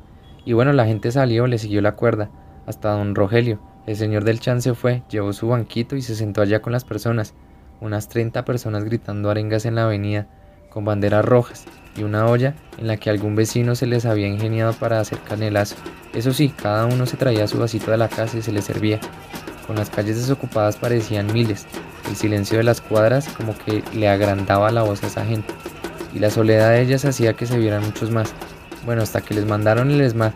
Y 0.44 0.54
bueno, 0.54 0.72
la 0.72 0.86
gente 0.86 1.12
salió, 1.12 1.46
le 1.46 1.58
siguió 1.58 1.82
la 1.82 1.96
cuerda, 1.96 2.30
hasta 2.66 2.90
don 2.92 3.14
Rogelio, 3.14 3.60
el 3.86 3.96
señor 3.96 4.24
del 4.24 4.40
chan 4.40 4.62
se 4.62 4.74
fue, 4.74 5.02
llevó 5.08 5.32
su 5.32 5.48
banquito 5.48 5.96
y 5.96 6.02
se 6.02 6.14
sentó 6.14 6.42
allá 6.42 6.60
con 6.60 6.72
las 6.72 6.84
personas, 6.84 7.34
unas 7.80 8.08
30 8.08 8.44
personas 8.44 8.84
gritando 8.84 9.30
arengas 9.30 9.66
en 9.66 9.76
la 9.76 9.84
avenida, 9.84 10.26
con 10.68 10.84
banderas 10.84 11.24
rojas, 11.24 11.66
y 11.96 12.02
una 12.02 12.26
olla 12.26 12.54
en 12.78 12.86
la 12.86 12.96
que 12.96 13.10
algún 13.10 13.36
vecino 13.36 13.74
se 13.74 13.86
les 13.86 14.06
había 14.06 14.26
ingeniado 14.26 14.72
para 14.72 15.00
hacer 15.00 15.18
canelazo. 15.20 15.76
Eso 16.14 16.32
sí, 16.32 16.48
cada 16.50 16.86
uno 16.86 17.06
se 17.06 17.16
traía 17.16 17.46
su 17.46 17.58
vasito 17.58 17.90
de 17.90 17.96
la 17.96 18.08
casa 18.08 18.38
y 18.38 18.42
se 18.42 18.52
le 18.52 18.62
servía. 18.62 19.00
Con 19.66 19.76
las 19.76 19.90
calles 19.90 20.16
desocupadas 20.16 20.76
parecían 20.76 21.32
miles. 21.32 21.66
El 22.08 22.16
silencio 22.16 22.58
de 22.58 22.64
las 22.64 22.80
cuadras 22.80 23.28
como 23.28 23.56
que 23.56 23.84
le 23.94 24.08
agrandaba 24.08 24.70
la 24.72 24.82
voz 24.82 25.02
a 25.02 25.06
esa 25.06 25.24
gente. 25.24 25.52
Y 26.12 26.18
la 26.18 26.30
soledad 26.30 26.70
de 26.70 26.82
ellas 26.82 27.04
hacía 27.04 27.34
que 27.34 27.46
se 27.46 27.58
vieran 27.58 27.84
muchos 27.84 28.10
más. 28.10 28.32
Bueno, 28.84 29.02
hasta 29.02 29.20
que 29.20 29.34
les 29.34 29.46
mandaron 29.46 29.90
el 29.90 30.00
ESMAD. 30.00 30.32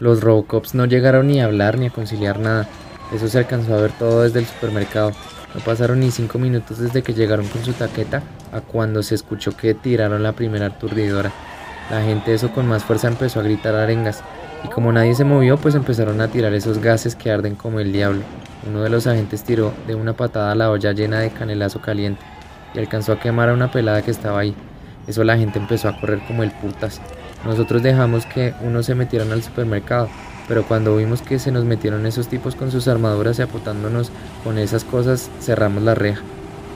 Los 0.00 0.20
Robocops 0.20 0.74
no 0.74 0.86
llegaron 0.86 1.28
ni 1.28 1.40
a 1.40 1.44
hablar 1.44 1.78
ni 1.78 1.86
a 1.86 1.90
conciliar 1.90 2.40
nada. 2.40 2.68
Eso 3.12 3.28
se 3.28 3.38
alcanzó 3.38 3.74
a 3.74 3.80
ver 3.80 3.92
todo 3.92 4.22
desde 4.22 4.40
el 4.40 4.46
supermercado. 4.46 5.12
No 5.54 5.60
pasaron 5.60 6.00
ni 6.00 6.10
cinco 6.10 6.38
minutos 6.38 6.78
desde 6.78 7.02
que 7.02 7.14
llegaron 7.14 7.46
con 7.46 7.64
su 7.64 7.72
taqueta 7.72 8.22
a 8.52 8.60
cuando 8.60 9.02
se 9.02 9.14
escuchó 9.14 9.56
que 9.56 9.74
tiraron 9.74 10.22
la 10.22 10.32
primera 10.32 10.66
aturdidora. 10.66 11.32
La 11.90 12.02
gente 12.02 12.34
eso 12.34 12.50
con 12.50 12.66
más 12.66 12.84
fuerza 12.84 13.08
empezó 13.08 13.40
a 13.40 13.44
gritar 13.44 13.74
arengas 13.74 14.22
y 14.64 14.68
como 14.68 14.92
nadie 14.92 15.14
se 15.14 15.24
movió 15.24 15.56
pues 15.56 15.74
empezaron 15.74 16.20
a 16.20 16.28
tirar 16.28 16.52
esos 16.54 16.78
gases 16.78 17.14
que 17.14 17.30
arden 17.30 17.54
como 17.54 17.80
el 17.80 17.92
diablo. 17.92 18.22
Uno 18.68 18.82
de 18.82 18.90
los 18.90 19.06
agentes 19.06 19.44
tiró 19.44 19.72
de 19.86 19.94
una 19.94 20.12
patada 20.12 20.54
la 20.54 20.70
olla 20.70 20.92
llena 20.92 21.20
de 21.20 21.30
canelazo 21.30 21.80
caliente 21.80 22.22
y 22.74 22.78
alcanzó 22.78 23.12
a 23.12 23.20
quemar 23.20 23.48
a 23.48 23.54
una 23.54 23.70
pelada 23.70 24.02
que 24.02 24.10
estaba 24.10 24.40
ahí. 24.40 24.54
Eso 25.06 25.24
la 25.24 25.38
gente 25.38 25.58
empezó 25.58 25.88
a 25.88 25.98
correr 25.98 26.20
como 26.26 26.42
el 26.42 26.50
putas. 26.50 27.00
Nosotros 27.44 27.82
dejamos 27.82 28.26
que 28.26 28.52
unos 28.60 28.86
se 28.86 28.94
metieran 28.94 29.32
al 29.32 29.42
supermercado, 29.42 30.08
pero 30.48 30.64
cuando 30.64 30.96
vimos 30.96 31.22
que 31.22 31.38
se 31.38 31.52
nos 31.52 31.64
metieron 31.64 32.04
esos 32.04 32.28
tipos 32.28 32.54
con 32.54 32.70
sus 32.70 32.88
armaduras 32.88 33.38
y 33.38 33.42
aputándonos 33.42 34.10
con 34.44 34.58
esas 34.58 34.84
cosas, 34.84 35.30
cerramos 35.40 35.82
la 35.82 35.94
reja. 35.94 36.22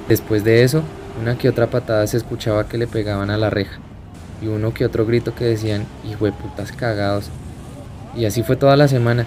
Después 0.08 0.44
de 0.44 0.62
eso, 0.62 0.82
una 1.20 1.36
que 1.36 1.48
otra 1.48 1.68
patada 1.68 2.06
se 2.06 2.16
escuchaba 2.16 2.68
que 2.68 2.78
le 2.78 2.86
pegaban 2.86 3.30
a 3.30 3.36
la 3.36 3.50
reja, 3.50 3.78
y 4.40 4.48
uno 4.48 4.72
que 4.72 4.84
otro 4.84 5.06
grito 5.06 5.34
que 5.34 5.44
decían, 5.44 5.86
hijo 6.08 6.24
de 6.24 6.32
putas 6.32 6.72
cagados. 6.72 7.30
Y 8.14 8.24
así 8.24 8.42
fue 8.42 8.56
toda 8.56 8.76
la 8.76 8.88
semana. 8.88 9.26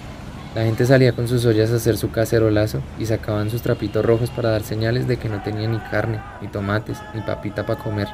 La 0.55 0.63
gente 0.63 0.85
salía 0.85 1.11
con 1.11 1.27
sus 1.27 1.45
ollas 1.45 1.71
a 1.71 1.75
hacer 1.75 1.97
su 1.97 2.11
cacerolazo 2.11 2.81
y 2.97 3.05
sacaban 3.05 3.49
sus 3.49 3.61
trapitos 3.61 4.05
rojos 4.05 4.29
para 4.29 4.51
dar 4.51 4.63
señales 4.63 5.07
de 5.07 5.17
que 5.17 5.27
no 5.27 5.43
tenía 5.43 5.67
ni 5.67 5.79
carne, 5.79 6.21
ni 6.41 6.47
tomates, 6.47 6.97
ni 7.13 7.21
papita 7.21 7.65
para 7.65 7.81
comer, 7.81 8.07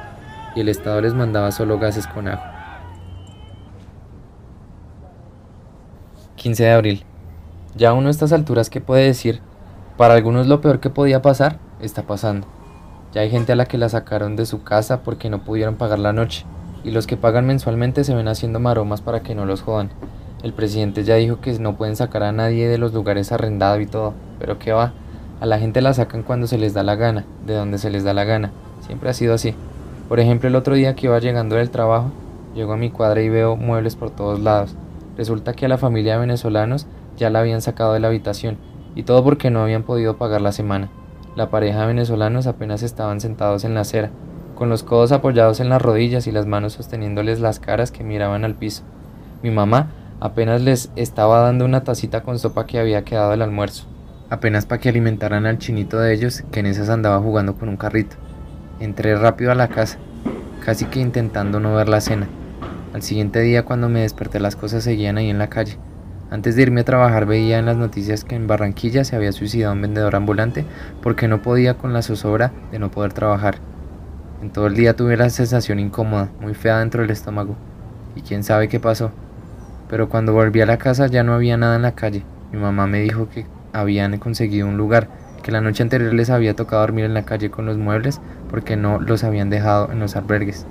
y 0.56 0.60
el 0.60 0.68
Estado 0.68 1.00
les 1.00 1.14
mandaba 1.14 1.52
solo 1.52 1.78
gases 1.78 2.06
con 2.06 2.28
ajo. 2.28 2.42
15 6.36 6.64
de 6.64 6.70
abril. 6.70 7.04
Ya 7.76 7.92
uno 7.92 8.08
a 8.08 8.10
estas 8.10 8.32
alturas, 8.32 8.68
¿qué 8.68 8.80
puede 8.80 9.04
decir? 9.04 9.40
Para 9.96 10.14
algunos 10.14 10.48
lo 10.48 10.60
peor 10.60 10.80
que 10.80 10.90
podía 10.90 11.22
pasar, 11.22 11.58
está 11.80 12.02
pasando. 12.02 12.48
Ya 13.12 13.20
hay 13.20 13.30
gente 13.30 13.52
a 13.52 13.56
la 13.56 13.66
que 13.66 13.78
la 13.78 13.88
sacaron 13.88 14.36
de 14.36 14.46
su 14.46 14.62
casa 14.62 15.02
porque 15.02 15.30
no 15.30 15.44
pudieron 15.44 15.76
pagar 15.76 15.98
la 15.98 16.12
noche, 16.12 16.44
y 16.84 16.90
los 16.90 17.06
que 17.06 17.16
pagan 17.16 17.46
mensualmente 17.46 18.04
se 18.04 18.14
ven 18.14 18.28
haciendo 18.28 18.60
maromas 18.60 19.00
para 19.00 19.20
que 19.20 19.34
no 19.34 19.44
los 19.44 19.62
jodan. 19.62 19.90
El 20.42 20.52
presidente 20.52 21.04
ya 21.04 21.16
dijo 21.16 21.40
que 21.40 21.58
no 21.58 21.76
pueden 21.76 21.96
sacar 21.96 22.22
a 22.22 22.32
nadie 22.32 22.68
de 22.68 22.78
los 22.78 22.92
lugares 22.92 23.32
arrendados 23.32 23.80
y 23.80 23.86
todo, 23.86 24.14
pero 24.38 24.58
¿qué 24.58 24.72
va? 24.72 24.92
A 25.40 25.46
la 25.46 25.58
gente 25.58 25.80
la 25.80 25.94
sacan 25.94 26.22
cuando 26.22 26.46
se 26.46 26.58
les 26.58 26.74
da 26.74 26.82
la 26.82 26.96
gana, 26.96 27.24
de 27.46 27.54
donde 27.54 27.78
se 27.78 27.90
les 27.90 28.04
da 28.04 28.14
la 28.14 28.24
gana. 28.24 28.50
Siempre 28.86 29.10
ha 29.10 29.14
sido 29.14 29.34
así. 29.34 29.54
Por 30.08 30.18
ejemplo, 30.20 30.48
el 30.48 30.56
otro 30.56 30.74
día 30.74 30.94
que 30.94 31.06
iba 31.06 31.18
llegando 31.18 31.56
del 31.56 31.70
trabajo, 31.70 32.10
Llego 32.54 32.74
a 32.74 32.76
mi 32.76 32.90
cuadra 32.90 33.22
y 33.22 33.30
veo 33.30 33.56
muebles 33.56 33.96
por 33.96 34.10
todos 34.10 34.40
lados. 34.40 34.74
Resulta 35.16 35.54
que 35.54 35.64
a 35.66 35.68
la 35.68 35.78
familia 35.78 36.14
de 36.14 36.20
venezolanos 36.20 36.86
ya 37.16 37.30
la 37.30 37.40
habían 37.40 37.62
sacado 37.62 37.94
de 37.94 38.00
la 38.00 38.08
habitación, 38.08 38.58
y 38.94 39.04
todo 39.04 39.24
porque 39.24 39.50
no 39.50 39.62
habían 39.62 39.84
podido 39.84 40.16
pagar 40.16 40.42
la 40.42 40.52
semana. 40.52 40.90
La 41.34 41.48
pareja 41.48 41.80
de 41.80 41.86
venezolanos 41.86 42.46
apenas 42.46 42.82
estaban 42.82 43.20
sentados 43.20 43.64
en 43.64 43.72
la 43.72 43.80
acera, 43.80 44.10
con 44.54 44.68
los 44.68 44.82
codos 44.82 45.12
apoyados 45.12 45.60
en 45.60 45.70
las 45.70 45.80
rodillas 45.80 46.26
y 46.26 46.32
las 46.32 46.44
manos 46.44 46.74
sosteniéndoles 46.74 47.40
las 47.40 47.58
caras 47.58 47.90
que 47.90 48.04
miraban 48.04 48.44
al 48.44 48.54
piso. 48.54 48.82
Mi 49.42 49.50
mamá 49.50 49.88
apenas 50.20 50.60
les 50.60 50.90
estaba 50.94 51.40
dando 51.40 51.64
una 51.64 51.84
tacita 51.84 52.22
con 52.22 52.38
sopa 52.38 52.66
que 52.66 52.78
había 52.78 53.02
quedado 53.04 53.30
del 53.30 53.40
almuerzo, 53.40 53.86
apenas 54.28 54.66
para 54.66 54.80
que 54.80 54.90
alimentaran 54.90 55.46
al 55.46 55.58
chinito 55.58 55.98
de 55.98 56.12
ellos 56.12 56.44
que 56.52 56.60
en 56.60 56.66
esas 56.66 56.90
andaba 56.90 57.18
jugando 57.20 57.54
con 57.54 57.70
un 57.70 57.78
carrito. 57.78 58.16
Entré 58.78 59.16
rápido 59.16 59.52
a 59.52 59.54
la 59.54 59.68
casa, 59.68 59.96
casi 60.62 60.84
que 60.84 61.00
intentando 61.00 61.60
no 61.60 61.74
ver 61.74 61.88
la 61.88 62.02
cena. 62.02 62.28
Al 62.92 63.02
siguiente 63.02 63.40
día 63.40 63.64
cuando 63.64 63.88
me 63.88 64.00
desperté 64.00 64.38
las 64.38 64.54
cosas 64.54 64.84
seguían 64.84 65.16
ahí 65.16 65.30
en 65.30 65.38
la 65.38 65.48
calle. 65.48 65.78
Antes 66.32 66.56
de 66.56 66.62
irme 66.62 66.80
a 66.80 66.84
trabajar 66.84 67.26
veía 67.26 67.58
en 67.58 67.66
las 67.66 67.76
noticias 67.76 68.24
que 68.24 68.34
en 68.34 68.46
Barranquilla 68.46 69.04
se 69.04 69.14
había 69.14 69.32
suicidado 69.32 69.74
un 69.74 69.82
vendedor 69.82 70.16
ambulante 70.16 70.64
porque 71.02 71.28
no 71.28 71.42
podía 71.42 71.74
con 71.74 71.92
la 71.92 72.00
zozobra 72.00 72.52
de 72.70 72.78
no 72.78 72.90
poder 72.90 73.12
trabajar. 73.12 73.56
En 74.40 74.48
todo 74.48 74.66
el 74.66 74.74
día 74.74 74.96
tuve 74.96 75.18
la 75.18 75.28
sensación 75.28 75.78
incómoda, 75.78 76.30
muy 76.40 76.54
fea 76.54 76.78
dentro 76.78 77.02
del 77.02 77.10
estómago, 77.10 77.54
y 78.16 78.22
quién 78.22 78.44
sabe 78.44 78.68
qué 78.68 78.80
pasó. 78.80 79.10
Pero 79.90 80.08
cuando 80.08 80.32
volví 80.32 80.62
a 80.62 80.66
la 80.66 80.78
casa 80.78 81.06
ya 81.06 81.22
no 81.22 81.34
había 81.34 81.58
nada 81.58 81.76
en 81.76 81.82
la 81.82 81.94
calle. 81.94 82.24
Mi 82.50 82.58
mamá 82.58 82.86
me 82.86 83.00
dijo 83.00 83.28
que 83.28 83.44
habían 83.74 84.16
conseguido 84.16 84.66
un 84.66 84.78
lugar, 84.78 85.08
que 85.42 85.52
la 85.52 85.60
noche 85.60 85.82
anterior 85.82 86.14
les 86.14 86.30
había 86.30 86.56
tocado 86.56 86.80
dormir 86.80 87.04
en 87.04 87.12
la 87.12 87.26
calle 87.26 87.50
con 87.50 87.66
los 87.66 87.76
muebles 87.76 88.22
porque 88.48 88.76
no 88.76 88.98
los 89.00 89.22
habían 89.22 89.50
dejado 89.50 89.92
en 89.92 90.00
los 90.00 90.16
albergues. 90.16 90.64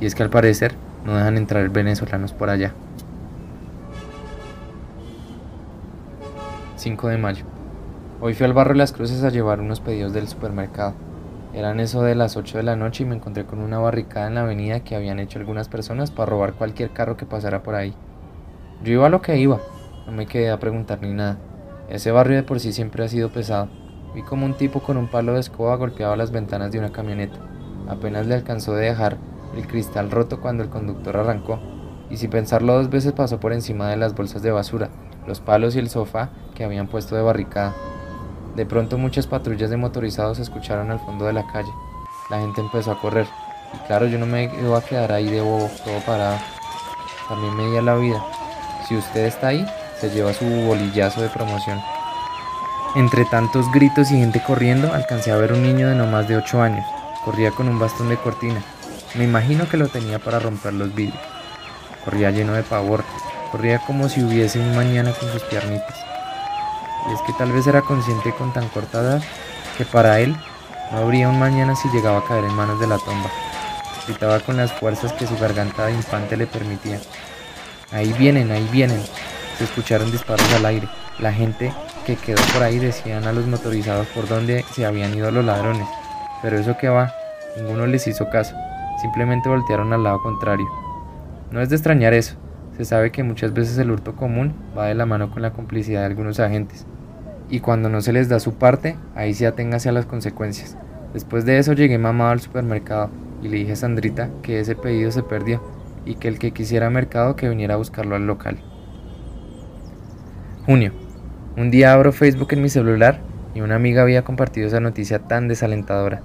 Y 0.00 0.06
es 0.06 0.14
que 0.14 0.22
al 0.22 0.30
parecer 0.30 0.74
no 1.04 1.14
dejan 1.14 1.36
entrar 1.36 1.68
venezolanos 1.68 2.32
por 2.32 2.48
allá. 2.48 2.72
5 6.84 7.08
de 7.08 7.16
mayo. 7.16 7.46
Hoy 8.20 8.34
fui 8.34 8.44
al 8.44 8.52
barrio 8.52 8.74
Las 8.74 8.92
Cruces 8.92 9.24
a 9.24 9.30
llevar 9.30 9.58
unos 9.58 9.80
pedidos 9.80 10.12
del 10.12 10.28
supermercado. 10.28 10.92
Eran 11.54 11.80
eso 11.80 12.02
de 12.02 12.14
las 12.14 12.36
8 12.36 12.58
de 12.58 12.62
la 12.62 12.76
noche 12.76 13.04
y 13.04 13.06
me 13.06 13.14
encontré 13.14 13.46
con 13.46 13.60
una 13.60 13.78
barricada 13.78 14.26
en 14.26 14.34
la 14.34 14.42
avenida 14.42 14.80
que 14.80 14.94
habían 14.94 15.18
hecho 15.18 15.38
algunas 15.38 15.70
personas 15.70 16.10
para 16.10 16.28
robar 16.28 16.52
cualquier 16.52 16.90
carro 16.90 17.16
que 17.16 17.24
pasara 17.24 17.62
por 17.62 17.74
ahí. 17.74 17.94
Yo 18.82 18.92
iba 18.92 19.06
a 19.06 19.08
lo 19.08 19.22
que 19.22 19.38
iba, 19.38 19.60
no 20.04 20.12
me 20.12 20.26
quedé 20.26 20.50
a 20.50 20.60
preguntar 20.60 21.00
ni 21.00 21.14
nada. 21.14 21.38
Ese 21.88 22.10
barrio 22.10 22.36
de 22.36 22.42
por 22.42 22.60
sí 22.60 22.70
siempre 22.70 23.02
ha 23.02 23.08
sido 23.08 23.30
pesado. 23.30 23.70
Vi 24.14 24.20
como 24.20 24.44
un 24.44 24.52
tipo 24.52 24.80
con 24.80 24.98
un 24.98 25.08
palo 25.08 25.32
de 25.32 25.40
escoba 25.40 25.76
golpeaba 25.76 26.18
las 26.18 26.32
ventanas 26.32 26.70
de 26.70 26.80
una 26.80 26.92
camioneta. 26.92 27.38
Apenas 27.88 28.26
le 28.26 28.34
alcanzó 28.34 28.74
de 28.74 28.84
dejar 28.84 29.16
el 29.56 29.66
cristal 29.66 30.10
roto 30.10 30.42
cuando 30.42 30.62
el 30.62 30.68
conductor 30.68 31.16
arrancó, 31.16 31.60
y 32.10 32.18
sin 32.18 32.28
pensarlo 32.28 32.74
dos 32.74 32.90
veces 32.90 33.14
pasó 33.14 33.40
por 33.40 33.54
encima 33.54 33.88
de 33.88 33.96
las 33.96 34.14
bolsas 34.14 34.42
de 34.42 34.50
basura, 34.50 34.90
los 35.26 35.40
palos 35.40 35.76
y 35.76 35.78
el 35.78 35.90
sofá 35.90 36.30
que 36.54 36.64
habían 36.64 36.86
puesto 36.86 37.16
de 37.16 37.22
barricada. 37.22 37.74
De 38.54 38.66
pronto 38.66 38.98
muchas 38.98 39.26
patrullas 39.26 39.70
de 39.70 39.76
motorizados 39.76 40.36
se 40.36 40.42
escucharon 40.42 40.90
al 40.90 41.00
fondo 41.00 41.24
de 41.24 41.32
la 41.32 41.46
calle. 41.46 41.70
La 42.30 42.38
gente 42.38 42.60
empezó 42.60 42.92
a 42.92 43.00
correr. 43.00 43.26
Y 43.74 43.86
claro, 43.86 44.06
yo 44.06 44.18
no 44.18 44.26
me 44.26 44.44
iba 44.44 44.78
a 44.78 44.82
quedar 44.82 45.12
ahí 45.12 45.28
de 45.28 45.40
bobo, 45.40 45.68
todo 45.84 45.98
parado. 46.06 46.38
También 47.28 47.56
me 47.56 47.66
di 47.70 47.76
a 47.76 47.82
la 47.82 47.96
vida. 47.96 48.24
Si 48.88 48.96
usted 48.96 49.26
está 49.26 49.48
ahí, 49.48 49.66
se 50.00 50.10
lleva 50.10 50.32
su 50.32 50.44
bolillazo 50.44 51.20
de 51.22 51.28
promoción. 51.28 51.80
Entre 52.94 53.24
tantos 53.24 53.70
gritos 53.72 54.12
y 54.12 54.18
gente 54.18 54.40
corriendo, 54.40 54.92
alcancé 54.92 55.32
a 55.32 55.36
ver 55.36 55.52
un 55.52 55.62
niño 55.62 55.88
de 55.88 55.96
no 55.96 56.06
más 56.06 56.28
de 56.28 56.36
8 56.36 56.62
años. 56.62 56.86
Corría 57.24 57.50
con 57.50 57.68
un 57.68 57.78
bastón 57.80 58.08
de 58.08 58.16
cortina. 58.16 58.62
Me 59.16 59.24
imagino 59.24 59.68
que 59.68 59.76
lo 59.76 59.88
tenía 59.88 60.18
para 60.18 60.38
romper 60.38 60.74
los 60.74 60.94
vidrios. 60.94 61.20
Corría 62.04 62.30
lleno 62.30 62.52
de 62.52 62.62
pavor, 62.62 63.02
Corría 63.54 63.78
como 63.78 64.08
si 64.08 64.20
hubiese 64.20 64.58
un 64.58 64.74
mañana 64.74 65.12
con 65.12 65.30
sus 65.30 65.44
piernitas. 65.44 65.96
Y 67.08 67.12
es 67.14 67.20
que 67.20 67.32
tal 67.34 67.52
vez 67.52 67.64
era 67.68 67.82
consciente 67.82 68.32
con 68.32 68.52
tan 68.52 68.68
corta 68.68 69.00
edad 69.00 69.22
que 69.78 69.84
para 69.84 70.18
él 70.18 70.34
no 70.90 70.98
habría 70.98 71.28
un 71.28 71.38
mañana 71.38 71.76
si 71.76 71.88
llegaba 71.90 72.18
a 72.18 72.24
caer 72.24 72.42
en 72.42 72.54
manos 72.56 72.80
de 72.80 72.88
la 72.88 72.98
tomba. 72.98 73.30
Gritaba 74.08 74.40
con 74.40 74.56
las 74.56 74.72
fuerzas 74.72 75.12
que 75.12 75.28
su 75.28 75.38
garganta 75.38 75.86
de 75.86 75.92
infante 75.92 76.36
le 76.36 76.48
permitía. 76.48 76.98
Ahí 77.92 78.12
vienen, 78.14 78.50
ahí 78.50 78.68
vienen. 78.72 79.00
Se 79.56 79.62
escucharon 79.62 80.10
disparos 80.10 80.52
al 80.52 80.66
aire. 80.66 80.88
La 81.20 81.32
gente 81.32 81.72
que 82.04 82.16
quedó 82.16 82.42
por 82.52 82.64
ahí 82.64 82.80
decían 82.80 83.24
a 83.24 83.32
los 83.32 83.46
motorizados 83.46 84.08
por 84.08 84.26
dónde 84.26 84.64
se 84.74 84.84
habían 84.84 85.14
ido 85.14 85.30
los 85.30 85.44
ladrones. 85.44 85.86
Pero 86.42 86.58
eso 86.58 86.76
que 86.76 86.88
va, 86.88 87.14
ninguno 87.56 87.86
les 87.86 88.04
hizo 88.08 88.28
caso. 88.30 88.56
Simplemente 89.00 89.48
voltearon 89.48 89.92
al 89.92 90.02
lado 90.02 90.20
contrario. 90.22 90.66
No 91.52 91.60
es 91.60 91.68
de 91.68 91.76
extrañar 91.76 92.14
eso. 92.14 92.34
Se 92.76 92.84
sabe 92.84 93.12
que 93.12 93.22
muchas 93.22 93.54
veces 93.54 93.78
el 93.78 93.90
hurto 93.90 94.16
común 94.16 94.52
va 94.76 94.86
de 94.86 94.94
la 94.94 95.06
mano 95.06 95.30
con 95.30 95.42
la 95.42 95.52
complicidad 95.52 96.00
de 96.00 96.06
algunos 96.06 96.40
agentes. 96.40 96.86
Y 97.48 97.60
cuando 97.60 97.88
no 97.88 98.00
se 98.00 98.12
les 98.12 98.28
da 98.28 98.40
su 98.40 98.54
parte, 98.54 98.96
ahí 99.14 99.32
se 99.34 99.46
aténgase 99.46 99.88
a 99.88 99.92
las 99.92 100.06
consecuencias. 100.06 100.76
Después 101.12 101.44
de 101.44 101.58
eso 101.58 101.72
llegué 101.72 101.98
mamado 101.98 102.30
al 102.30 102.40
supermercado 102.40 103.10
y 103.42 103.48
le 103.48 103.58
dije 103.58 103.72
a 103.72 103.76
Sandrita 103.76 104.30
que 104.42 104.58
ese 104.58 104.74
pedido 104.74 105.12
se 105.12 105.22
perdió 105.22 105.62
y 106.04 106.16
que 106.16 106.28
el 106.28 106.38
que 106.38 106.50
quisiera 106.50 106.90
mercado 106.90 107.36
que 107.36 107.48
viniera 107.48 107.74
a 107.74 107.78
buscarlo 107.78 108.16
al 108.16 108.26
local. 108.26 108.58
Junio. 110.66 110.92
Un 111.56 111.70
día 111.70 111.92
abro 111.92 112.10
Facebook 112.10 112.48
en 112.52 112.62
mi 112.62 112.68
celular 112.68 113.20
y 113.54 113.60
una 113.60 113.76
amiga 113.76 114.02
había 114.02 114.24
compartido 114.24 114.66
esa 114.66 114.80
noticia 114.80 115.20
tan 115.20 115.46
desalentadora. 115.46 116.22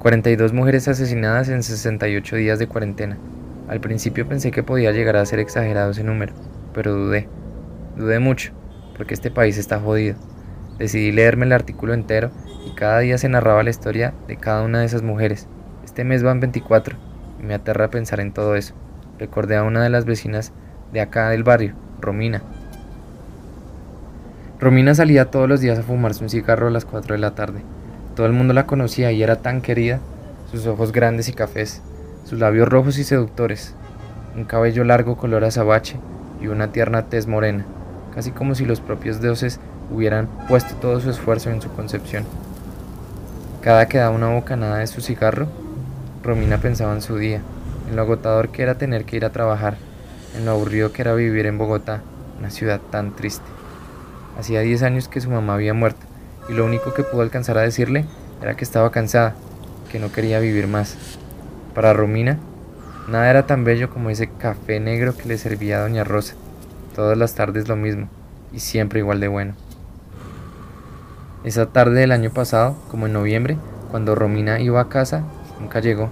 42 0.00 0.52
mujeres 0.52 0.88
asesinadas 0.88 1.48
en 1.48 1.62
68 1.62 2.36
días 2.36 2.58
de 2.58 2.66
cuarentena. 2.66 3.16
Al 3.68 3.80
principio 3.80 4.28
pensé 4.28 4.52
que 4.52 4.62
podía 4.62 4.92
llegar 4.92 5.16
a 5.16 5.26
ser 5.26 5.40
exagerado 5.40 5.90
ese 5.90 6.04
número, 6.04 6.32
pero 6.72 6.94
dudé. 6.94 7.28
Dudé 7.96 8.20
mucho, 8.20 8.52
porque 8.96 9.14
este 9.14 9.30
país 9.30 9.58
está 9.58 9.80
jodido. 9.80 10.16
Decidí 10.78 11.10
leerme 11.10 11.46
el 11.46 11.52
artículo 11.52 11.92
entero 11.92 12.30
y 12.64 12.74
cada 12.74 13.00
día 13.00 13.18
se 13.18 13.28
narraba 13.28 13.62
la 13.62 13.70
historia 13.70 14.14
de 14.28 14.36
cada 14.36 14.62
una 14.62 14.80
de 14.80 14.86
esas 14.86 15.02
mujeres. 15.02 15.48
Este 15.84 16.04
mes 16.04 16.22
van 16.22 16.38
24 16.38 16.96
y 17.40 17.42
me 17.42 17.54
aterra 17.54 17.90
pensar 17.90 18.20
en 18.20 18.32
todo 18.32 18.54
eso. 18.54 18.74
Recordé 19.18 19.56
a 19.56 19.64
una 19.64 19.82
de 19.82 19.90
las 19.90 20.04
vecinas 20.04 20.52
de 20.92 21.00
acá 21.00 21.30
del 21.30 21.42
barrio, 21.42 21.74
Romina. 22.00 22.42
Romina 24.60 24.94
salía 24.94 25.30
todos 25.30 25.48
los 25.48 25.60
días 25.60 25.78
a 25.78 25.82
fumarse 25.82 26.22
un 26.22 26.30
cigarro 26.30 26.68
a 26.68 26.70
las 26.70 26.84
4 26.84 27.14
de 27.14 27.20
la 27.20 27.34
tarde. 27.34 27.62
Todo 28.14 28.26
el 28.26 28.32
mundo 28.32 28.54
la 28.54 28.66
conocía 28.66 29.10
y 29.12 29.22
era 29.22 29.36
tan 29.36 29.60
querida, 29.60 30.00
sus 30.50 30.66
ojos 30.66 30.92
grandes 30.92 31.28
y 31.28 31.32
cafés, 31.32 31.82
sus 32.26 32.40
labios 32.40 32.68
rojos 32.68 32.98
y 32.98 33.04
seductores, 33.04 33.72
un 34.34 34.44
cabello 34.44 34.82
largo 34.82 35.16
color 35.16 35.44
azabache 35.44 35.96
y 36.40 36.48
una 36.48 36.72
tierna 36.72 37.06
tez 37.06 37.28
morena, 37.28 37.64
casi 38.12 38.32
como 38.32 38.56
si 38.56 38.64
los 38.64 38.80
propios 38.80 39.20
dioses 39.20 39.60
hubieran 39.92 40.28
puesto 40.48 40.74
todo 40.74 41.00
su 41.00 41.08
esfuerzo 41.08 41.50
en 41.50 41.62
su 41.62 41.70
concepción. 41.70 42.24
Cada 43.62 43.86
que 43.86 43.98
daba 43.98 44.14
una 44.14 44.28
bocanada 44.28 44.78
de 44.78 44.88
su 44.88 45.00
cigarro, 45.00 45.46
Romina 46.24 46.58
pensaba 46.58 46.92
en 46.94 47.02
su 47.02 47.16
día, 47.16 47.42
en 47.88 47.94
lo 47.94 48.02
agotador 48.02 48.48
que 48.48 48.62
era 48.62 48.74
tener 48.74 49.04
que 49.04 49.16
ir 49.16 49.24
a 49.24 49.30
trabajar, 49.30 49.76
en 50.36 50.44
lo 50.44 50.50
aburrido 50.50 50.92
que 50.92 51.02
era 51.02 51.14
vivir 51.14 51.46
en 51.46 51.58
Bogotá, 51.58 52.02
una 52.40 52.50
ciudad 52.50 52.80
tan 52.90 53.14
triste. 53.14 53.46
Hacía 54.36 54.60
10 54.60 54.82
años 54.82 55.08
que 55.08 55.20
su 55.20 55.30
mamá 55.30 55.54
había 55.54 55.74
muerto 55.74 56.04
y 56.48 56.54
lo 56.54 56.64
único 56.64 56.92
que 56.92 57.04
pudo 57.04 57.22
alcanzar 57.22 57.56
a 57.56 57.62
decirle 57.62 58.04
era 58.42 58.56
que 58.56 58.64
estaba 58.64 58.90
cansada, 58.90 59.34
que 59.92 60.00
no 60.00 60.10
quería 60.10 60.40
vivir 60.40 60.66
más. 60.66 60.96
Para 61.76 61.92
Romina, 61.92 62.38
nada 63.06 63.28
era 63.28 63.46
tan 63.46 63.62
bello 63.62 63.90
como 63.90 64.08
ese 64.08 64.30
café 64.30 64.80
negro 64.80 65.14
que 65.14 65.28
le 65.28 65.36
servía 65.36 65.76
a 65.76 65.82
Doña 65.82 66.04
Rosa. 66.04 66.34
Todas 66.94 67.18
las 67.18 67.34
tardes 67.34 67.68
lo 67.68 67.76
mismo, 67.76 68.08
y 68.50 68.60
siempre 68.60 69.00
igual 69.00 69.20
de 69.20 69.28
bueno. 69.28 69.52
Esa 71.44 71.66
tarde 71.66 72.00
del 72.00 72.12
año 72.12 72.30
pasado, 72.30 72.78
como 72.90 73.04
en 73.04 73.12
noviembre, 73.12 73.58
cuando 73.90 74.14
Romina 74.14 74.58
iba 74.58 74.80
a 74.80 74.88
casa, 74.88 75.24
nunca 75.60 75.80
llegó. 75.80 76.08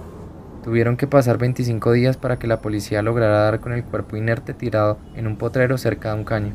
Tuvieron 0.63 0.97
que 0.97 1.07
pasar 1.07 1.39
25 1.39 1.93
días 1.93 2.15
para 2.15 2.37
que 2.37 2.45
la 2.45 2.61
policía 2.61 3.01
lograra 3.01 3.39
dar 3.39 3.59
con 3.59 3.73
el 3.73 3.83
cuerpo 3.83 4.17
inerte 4.17 4.53
tirado 4.53 4.99
en 5.15 5.25
un 5.25 5.35
potrero 5.35 5.79
cerca 5.79 6.09
de 6.09 6.19
un 6.19 6.25
caño. 6.25 6.53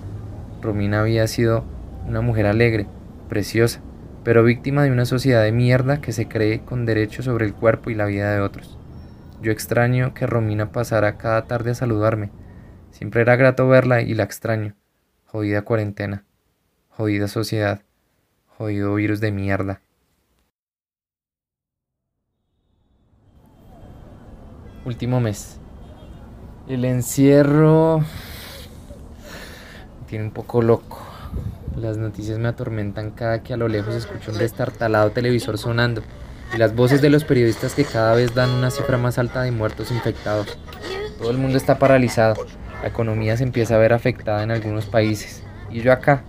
Romina 0.63 1.01
había 1.01 1.27
sido 1.27 1.65
una 2.07 2.21
mujer 2.21 2.47
alegre, 2.47 2.87
preciosa, 3.29 3.81
pero 4.23 4.45
víctima 4.45 4.85
de 4.85 4.93
una 4.93 5.05
sociedad 5.05 5.43
de 5.43 5.51
mierda 5.51 6.01
que 6.01 6.13
se 6.13 6.29
cree 6.29 6.61
con 6.61 6.87
derecho 6.87 7.25
sobre 7.25 7.45
el 7.45 7.55
cuerpo 7.55 7.91
y 7.91 7.97
la 7.97 8.07
vida 8.07 8.33
de 8.33 8.41
otros. 8.41 8.80
Yo 9.43 9.53
extraño 9.53 10.13
que 10.13 10.27
Romina 10.27 10.71
pasara 10.71 11.17
cada 11.17 11.47
tarde 11.47 11.71
a 11.71 11.75
saludarme. 11.75 12.31
Siempre 12.91 13.23
era 13.23 13.37
grato 13.37 13.67
verla 13.69 14.03
y 14.03 14.13
la 14.13 14.25
extraño. 14.25 14.75
Jodida 15.25 15.63
cuarentena. 15.63 16.25
Jodida 16.91 17.27
sociedad. 17.27 17.81
Jodido 18.59 18.95
virus 18.95 19.21
de 19.21 19.33
mierda. 19.33 19.81
Último 24.85 25.21
mes. 25.21 25.59
El 26.69 26.85
encierro... 26.85 28.01
Me 30.01 30.07
tiene 30.07 30.27
un 30.27 30.33
poco 30.33 30.61
loco. 30.61 31.07
Las 31.77 31.97
noticias 31.97 32.39
me 32.39 32.49
atormentan 32.49 33.13
cada 33.13 33.43
que 33.43 33.55
a 33.55 33.57
lo 33.57 33.69
lejos 33.69 33.95
escucho 33.95 34.33
un 34.33 34.39
destartalado 34.39 35.13
televisor 35.13 35.57
sonando 35.57 36.03
y 36.55 36.59
las 36.59 36.75
voces 36.75 37.01
de 37.01 37.11
los 37.11 37.25
periodistas 37.25 37.75
que 37.75 37.85
cada 37.85 38.15
vez 38.15 38.35
dan 38.35 38.51
una 38.51 38.71
cifra 38.71 38.97
más 38.97 39.19
alta 39.19 39.43
de 39.43 39.53
muertos 39.53 39.91
infectados. 39.91 40.59
Todo 41.19 41.31
el 41.31 41.39
mundo 41.39 41.57
está 41.57 41.79
paralizado, 41.79 42.35
la 42.83 42.89
economía 42.89 43.37
se 43.37 43.45
empieza 43.45 43.75
a 43.75 43.79
ver 43.79 43.93
afectada 43.93 44.43
en 44.43 44.51
algunos 44.51 44.87
países 44.87 45.45
y 45.71 45.81
yo 45.81 45.93
acá, 45.93 46.25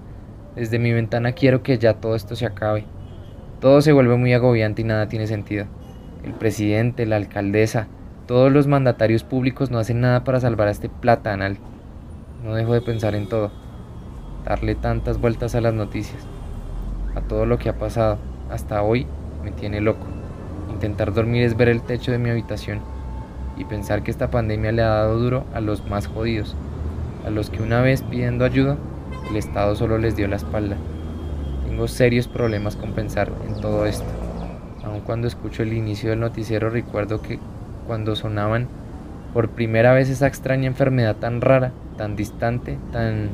desde 0.56 0.80
mi 0.80 0.92
ventana 0.92 1.32
quiero 1.32 1.64
que 1.64 1.78
ya 1.78 1.96
todo 1.96 2.16
esto 2.16 2.36
se 2.36 2.46
acabe. 2.46 2.86
Todo 3.60 3.82
se 3.82 3.92
vuelve 3.92 4.18
muy 4.18 4.34
agobiante 4.34 4.82
y 4.82 4.86
nada 4.86 5.08
tiene 5.08 5.28
sentido. 5.28 5.66
El 6.24 6.34
presidente, 6.34 7.06
la 7.06 7.16
alcaldesa, 7.16 7.88
todos 8.28 8.52
los 8.52 8.68
mandatarios 8.68 9.24
públicos 9.24 9.72
no 9.72 9.80
hacen 9.80 10.02
nada 10.02 10.24
para 10.24 10.40
salvar 10.40 10.68
a 10.68 10.72
este 10.72 10.90
platanal. 10.90 11.58
No 12.44 12.56
dejo 12.56 12.74
de 12.74 12.82
pensar 12.82 13.16
en 13.16 13.30
todo, 13.30 13.52
darle 14.46 14.76
tantas 14.76 15.20
vueltas 15.20 15.56
a 15.56 15.62
las 15.62 15.74
noticias, 15.74 16.24
a 17.16 17.22
todo 17.22 17.46
lo 17.46 17.58
que 17.58 17.70
ha 17.70 17.78
pasado 17.78 18.18
hasta 18.50 18.82
hoy 18.82 19.08
me 19.44 19.52
tiene 19.52 19.82
loco. 19.82 20.06
Intentar 20.72 21.14
dormir 21.14 21.44
es 21.44 21.58
ver 21.58 21.70
el 21.70 21.82
techo 21.82 22.12
de 22.12 22.18
mi 22.18 22.30
habitación 22.30 22.80
y 23.58 23.66
pensar 23.66 24.04
que 24.04 24.12
esta 24.12 24.32
pandemia 24.32 24.72
le 24.72 24.82
ha 24.82 24.88
dado 24.88 25.20
duro 25.20 25.46
a 25.54 25.62
los 25.62 25.88
más 25.88 26.08
jodidos, 26.08 26.56
a 27.26 27.30
los 27.30 27.50
que 27.50 27.62
una 27.62 27.82
vez 27.82 28.02
pidiendo 28.02 28.46
ayuda, 28.46 28.78
el 29.30 29.38
Estado 29.38 29.76
solo 29.76 29.98
les 29.98 30.16
dio 30.16 30.28
la 30.28 30.38
espalda. 30.38 30.78
Tengo 31.68 31.88
serios 31.88 32.28
problemas 32.28 32.76
con 32.76 32.94
pensar 32.94 33.32
en 33.48 33.62
todo 33.62 33.86
esto. 33.86 34.08
Aun 34.84 35.02
cuando 35.02 35.28
escucho 35.28 35.64
el 35.64 35.74
inicio 35.74 36.10
del 36.10 36.20
noticiero 36.20 36.70
recuerdo 36.70 37.22
que 37.22 37.40
cuando 37.86 38.16
sonaban 38.16 38.68
por 39.34 39.50
primera 39.50 39.94
vez 39.94 40.10
esa 40.10 40.28
extraña 40.28 40.68
enfermedad 40.68 41.16
tan 41.18 41.42
rara, 41.42 41.72
tan 41.98 42.16
distante, 42.16 42.78
tan 42.92 43.30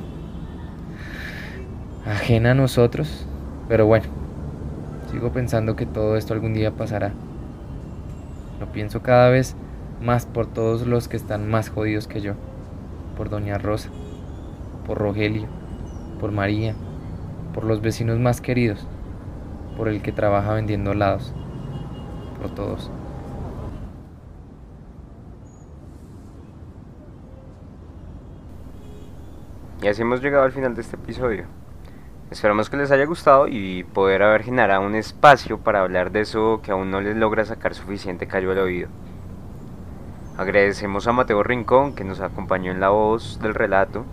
ajena 2.06 2.52
a 2.52 2.56
nosotros, 2.56 3.26
pero 3.68 3.86
bueno, 3.86 4.06
Sigo 5.12 5.32
pensando 5.32 5.76
que 5.76 5.86
todo 5.86 6.18
esto 6.18 6.34
algún 6.34 6.54
día 6.54 6.72
pasará. 6.72 7.14
Lo 8.60 8.72
pienso 8.72 9.02
cada 9.02 9.30
vez 9.30 9.56
más 10.02 10.26
por 10.26 10.48
todos 10.48 10.86
los 10.86 11.08
que 11.08 11.18
están 11.18 11.50
más 11.50 11.70
jodidos 11.70 12.08
que 12.08 12.22
yo. 12.22 12.34
Por 13.16 13.30
Doña 13.30 13.58
Rosa, 13.58 13.90
por 14.86 14.98
Rogelio, 14.98 15.48
por 16.20 16.32
María, 16.32 16.76
por 17.54 17.64
los 17.64 17.82
vecinos 17.82 18.20
más 18.20 18.42
queridos, 18.42 18.86
por 19.78 19.88
el 19.88 20.02
que 20.02 20.12
trabaja 20.12 20.54
vendiendo 20.54 20.92
helados, 20.92 21.34
por 22.42 22.54
todos. 22.54 22.92
Y 29.82 29.88
así 29.88 30.02
hemos 30.02 30.22
llegado 30.22 30.44
al 30.44 30.52
final 30.52 30.76
de 30.76 30.82
este 30.82 30.96
episodio. 30.96 31.46
Esperamos 32.30 32.70
que 32.70 32.76
les 32.76 32.92
haya 32.92 33.06
gustado 33.06 33.48
y 33.48 33.86
poder 33.86 34.22
haber 34.22 34.44
generado 34.44 34.82
un 34.82 34.96
espacio 34.96 35.60
para 35.60 35.80
hablar 35.80 36.12
de 36.12 36.22
eso 36.22 36.60
que 36.62 36.72
aún 36.72 36.92
no 36.92 37.00
les 37.00 37.16
logra 37.16 37.46
sacar 37.46 37.74
suficiente 37.74 38.28
callo 38.28 38.52
al 38.52 38.60
oído. 38.60 38.90
Agradecemos 40.38 41.08
a 41.08 41.14
Mateo 41.14 41.42
Rincón 41.42 41.96
que 41.96 42.04
nos 42.04 42.20
acompañó 42.20 42.72
en 42.72 42.82
la 42.82 42.90
voz 42.90 43.40
del 43.42 43.56
relato, 43.56 44.06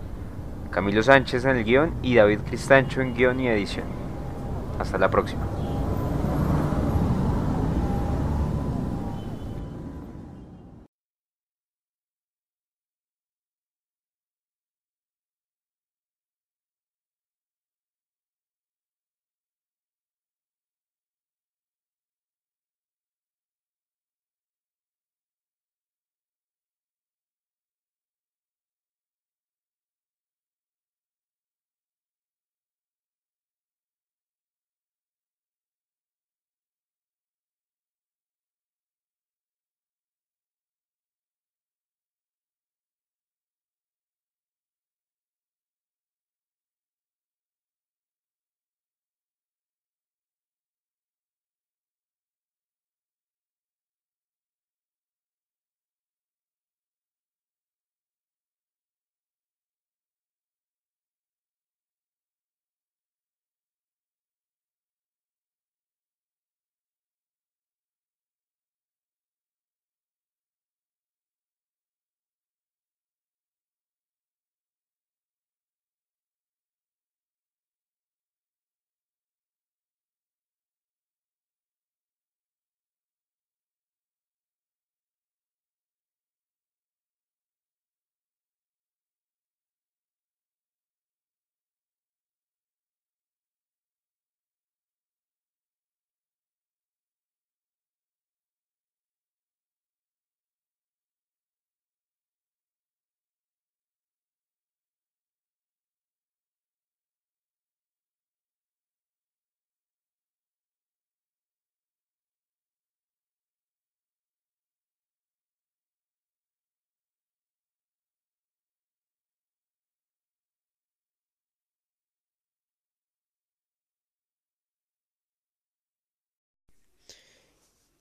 Camilo 0.71 1.03
Sánchez 1.03 1.43
en 1.43 1.57
el 1.57 1.63
guion 1.65 1.93
y 2.01 2.15
David 2.15 2.39
Cristancho 2.47 3.01
en 3.01 3.15
guion 3.15 3.39
y 3.41 3.49
edición. 3.49 3.85
Hasta 4.79 4.97
la 4.97 5.09
próxima. 5.09 5.54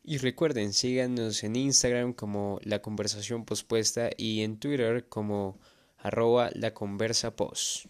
Y 0.07 0.19
recuerden, 0.19 0.75
síganos 0.75 1.43
en 1.45 1.57
Instagram 1.57 2.13
como 2.13 2.61
La 2.63 2.83
Conversación 2.83 3.47
Pospuesta 3.47 4.11
y 4.15 4.43
en 4.43 4.59
Twitter 4.59 5.09
como 5.09 5.59
arroba 5.97 6.51
La 6.53 6.75
Conversa 6.75 7.35
Post. 7.37 7.87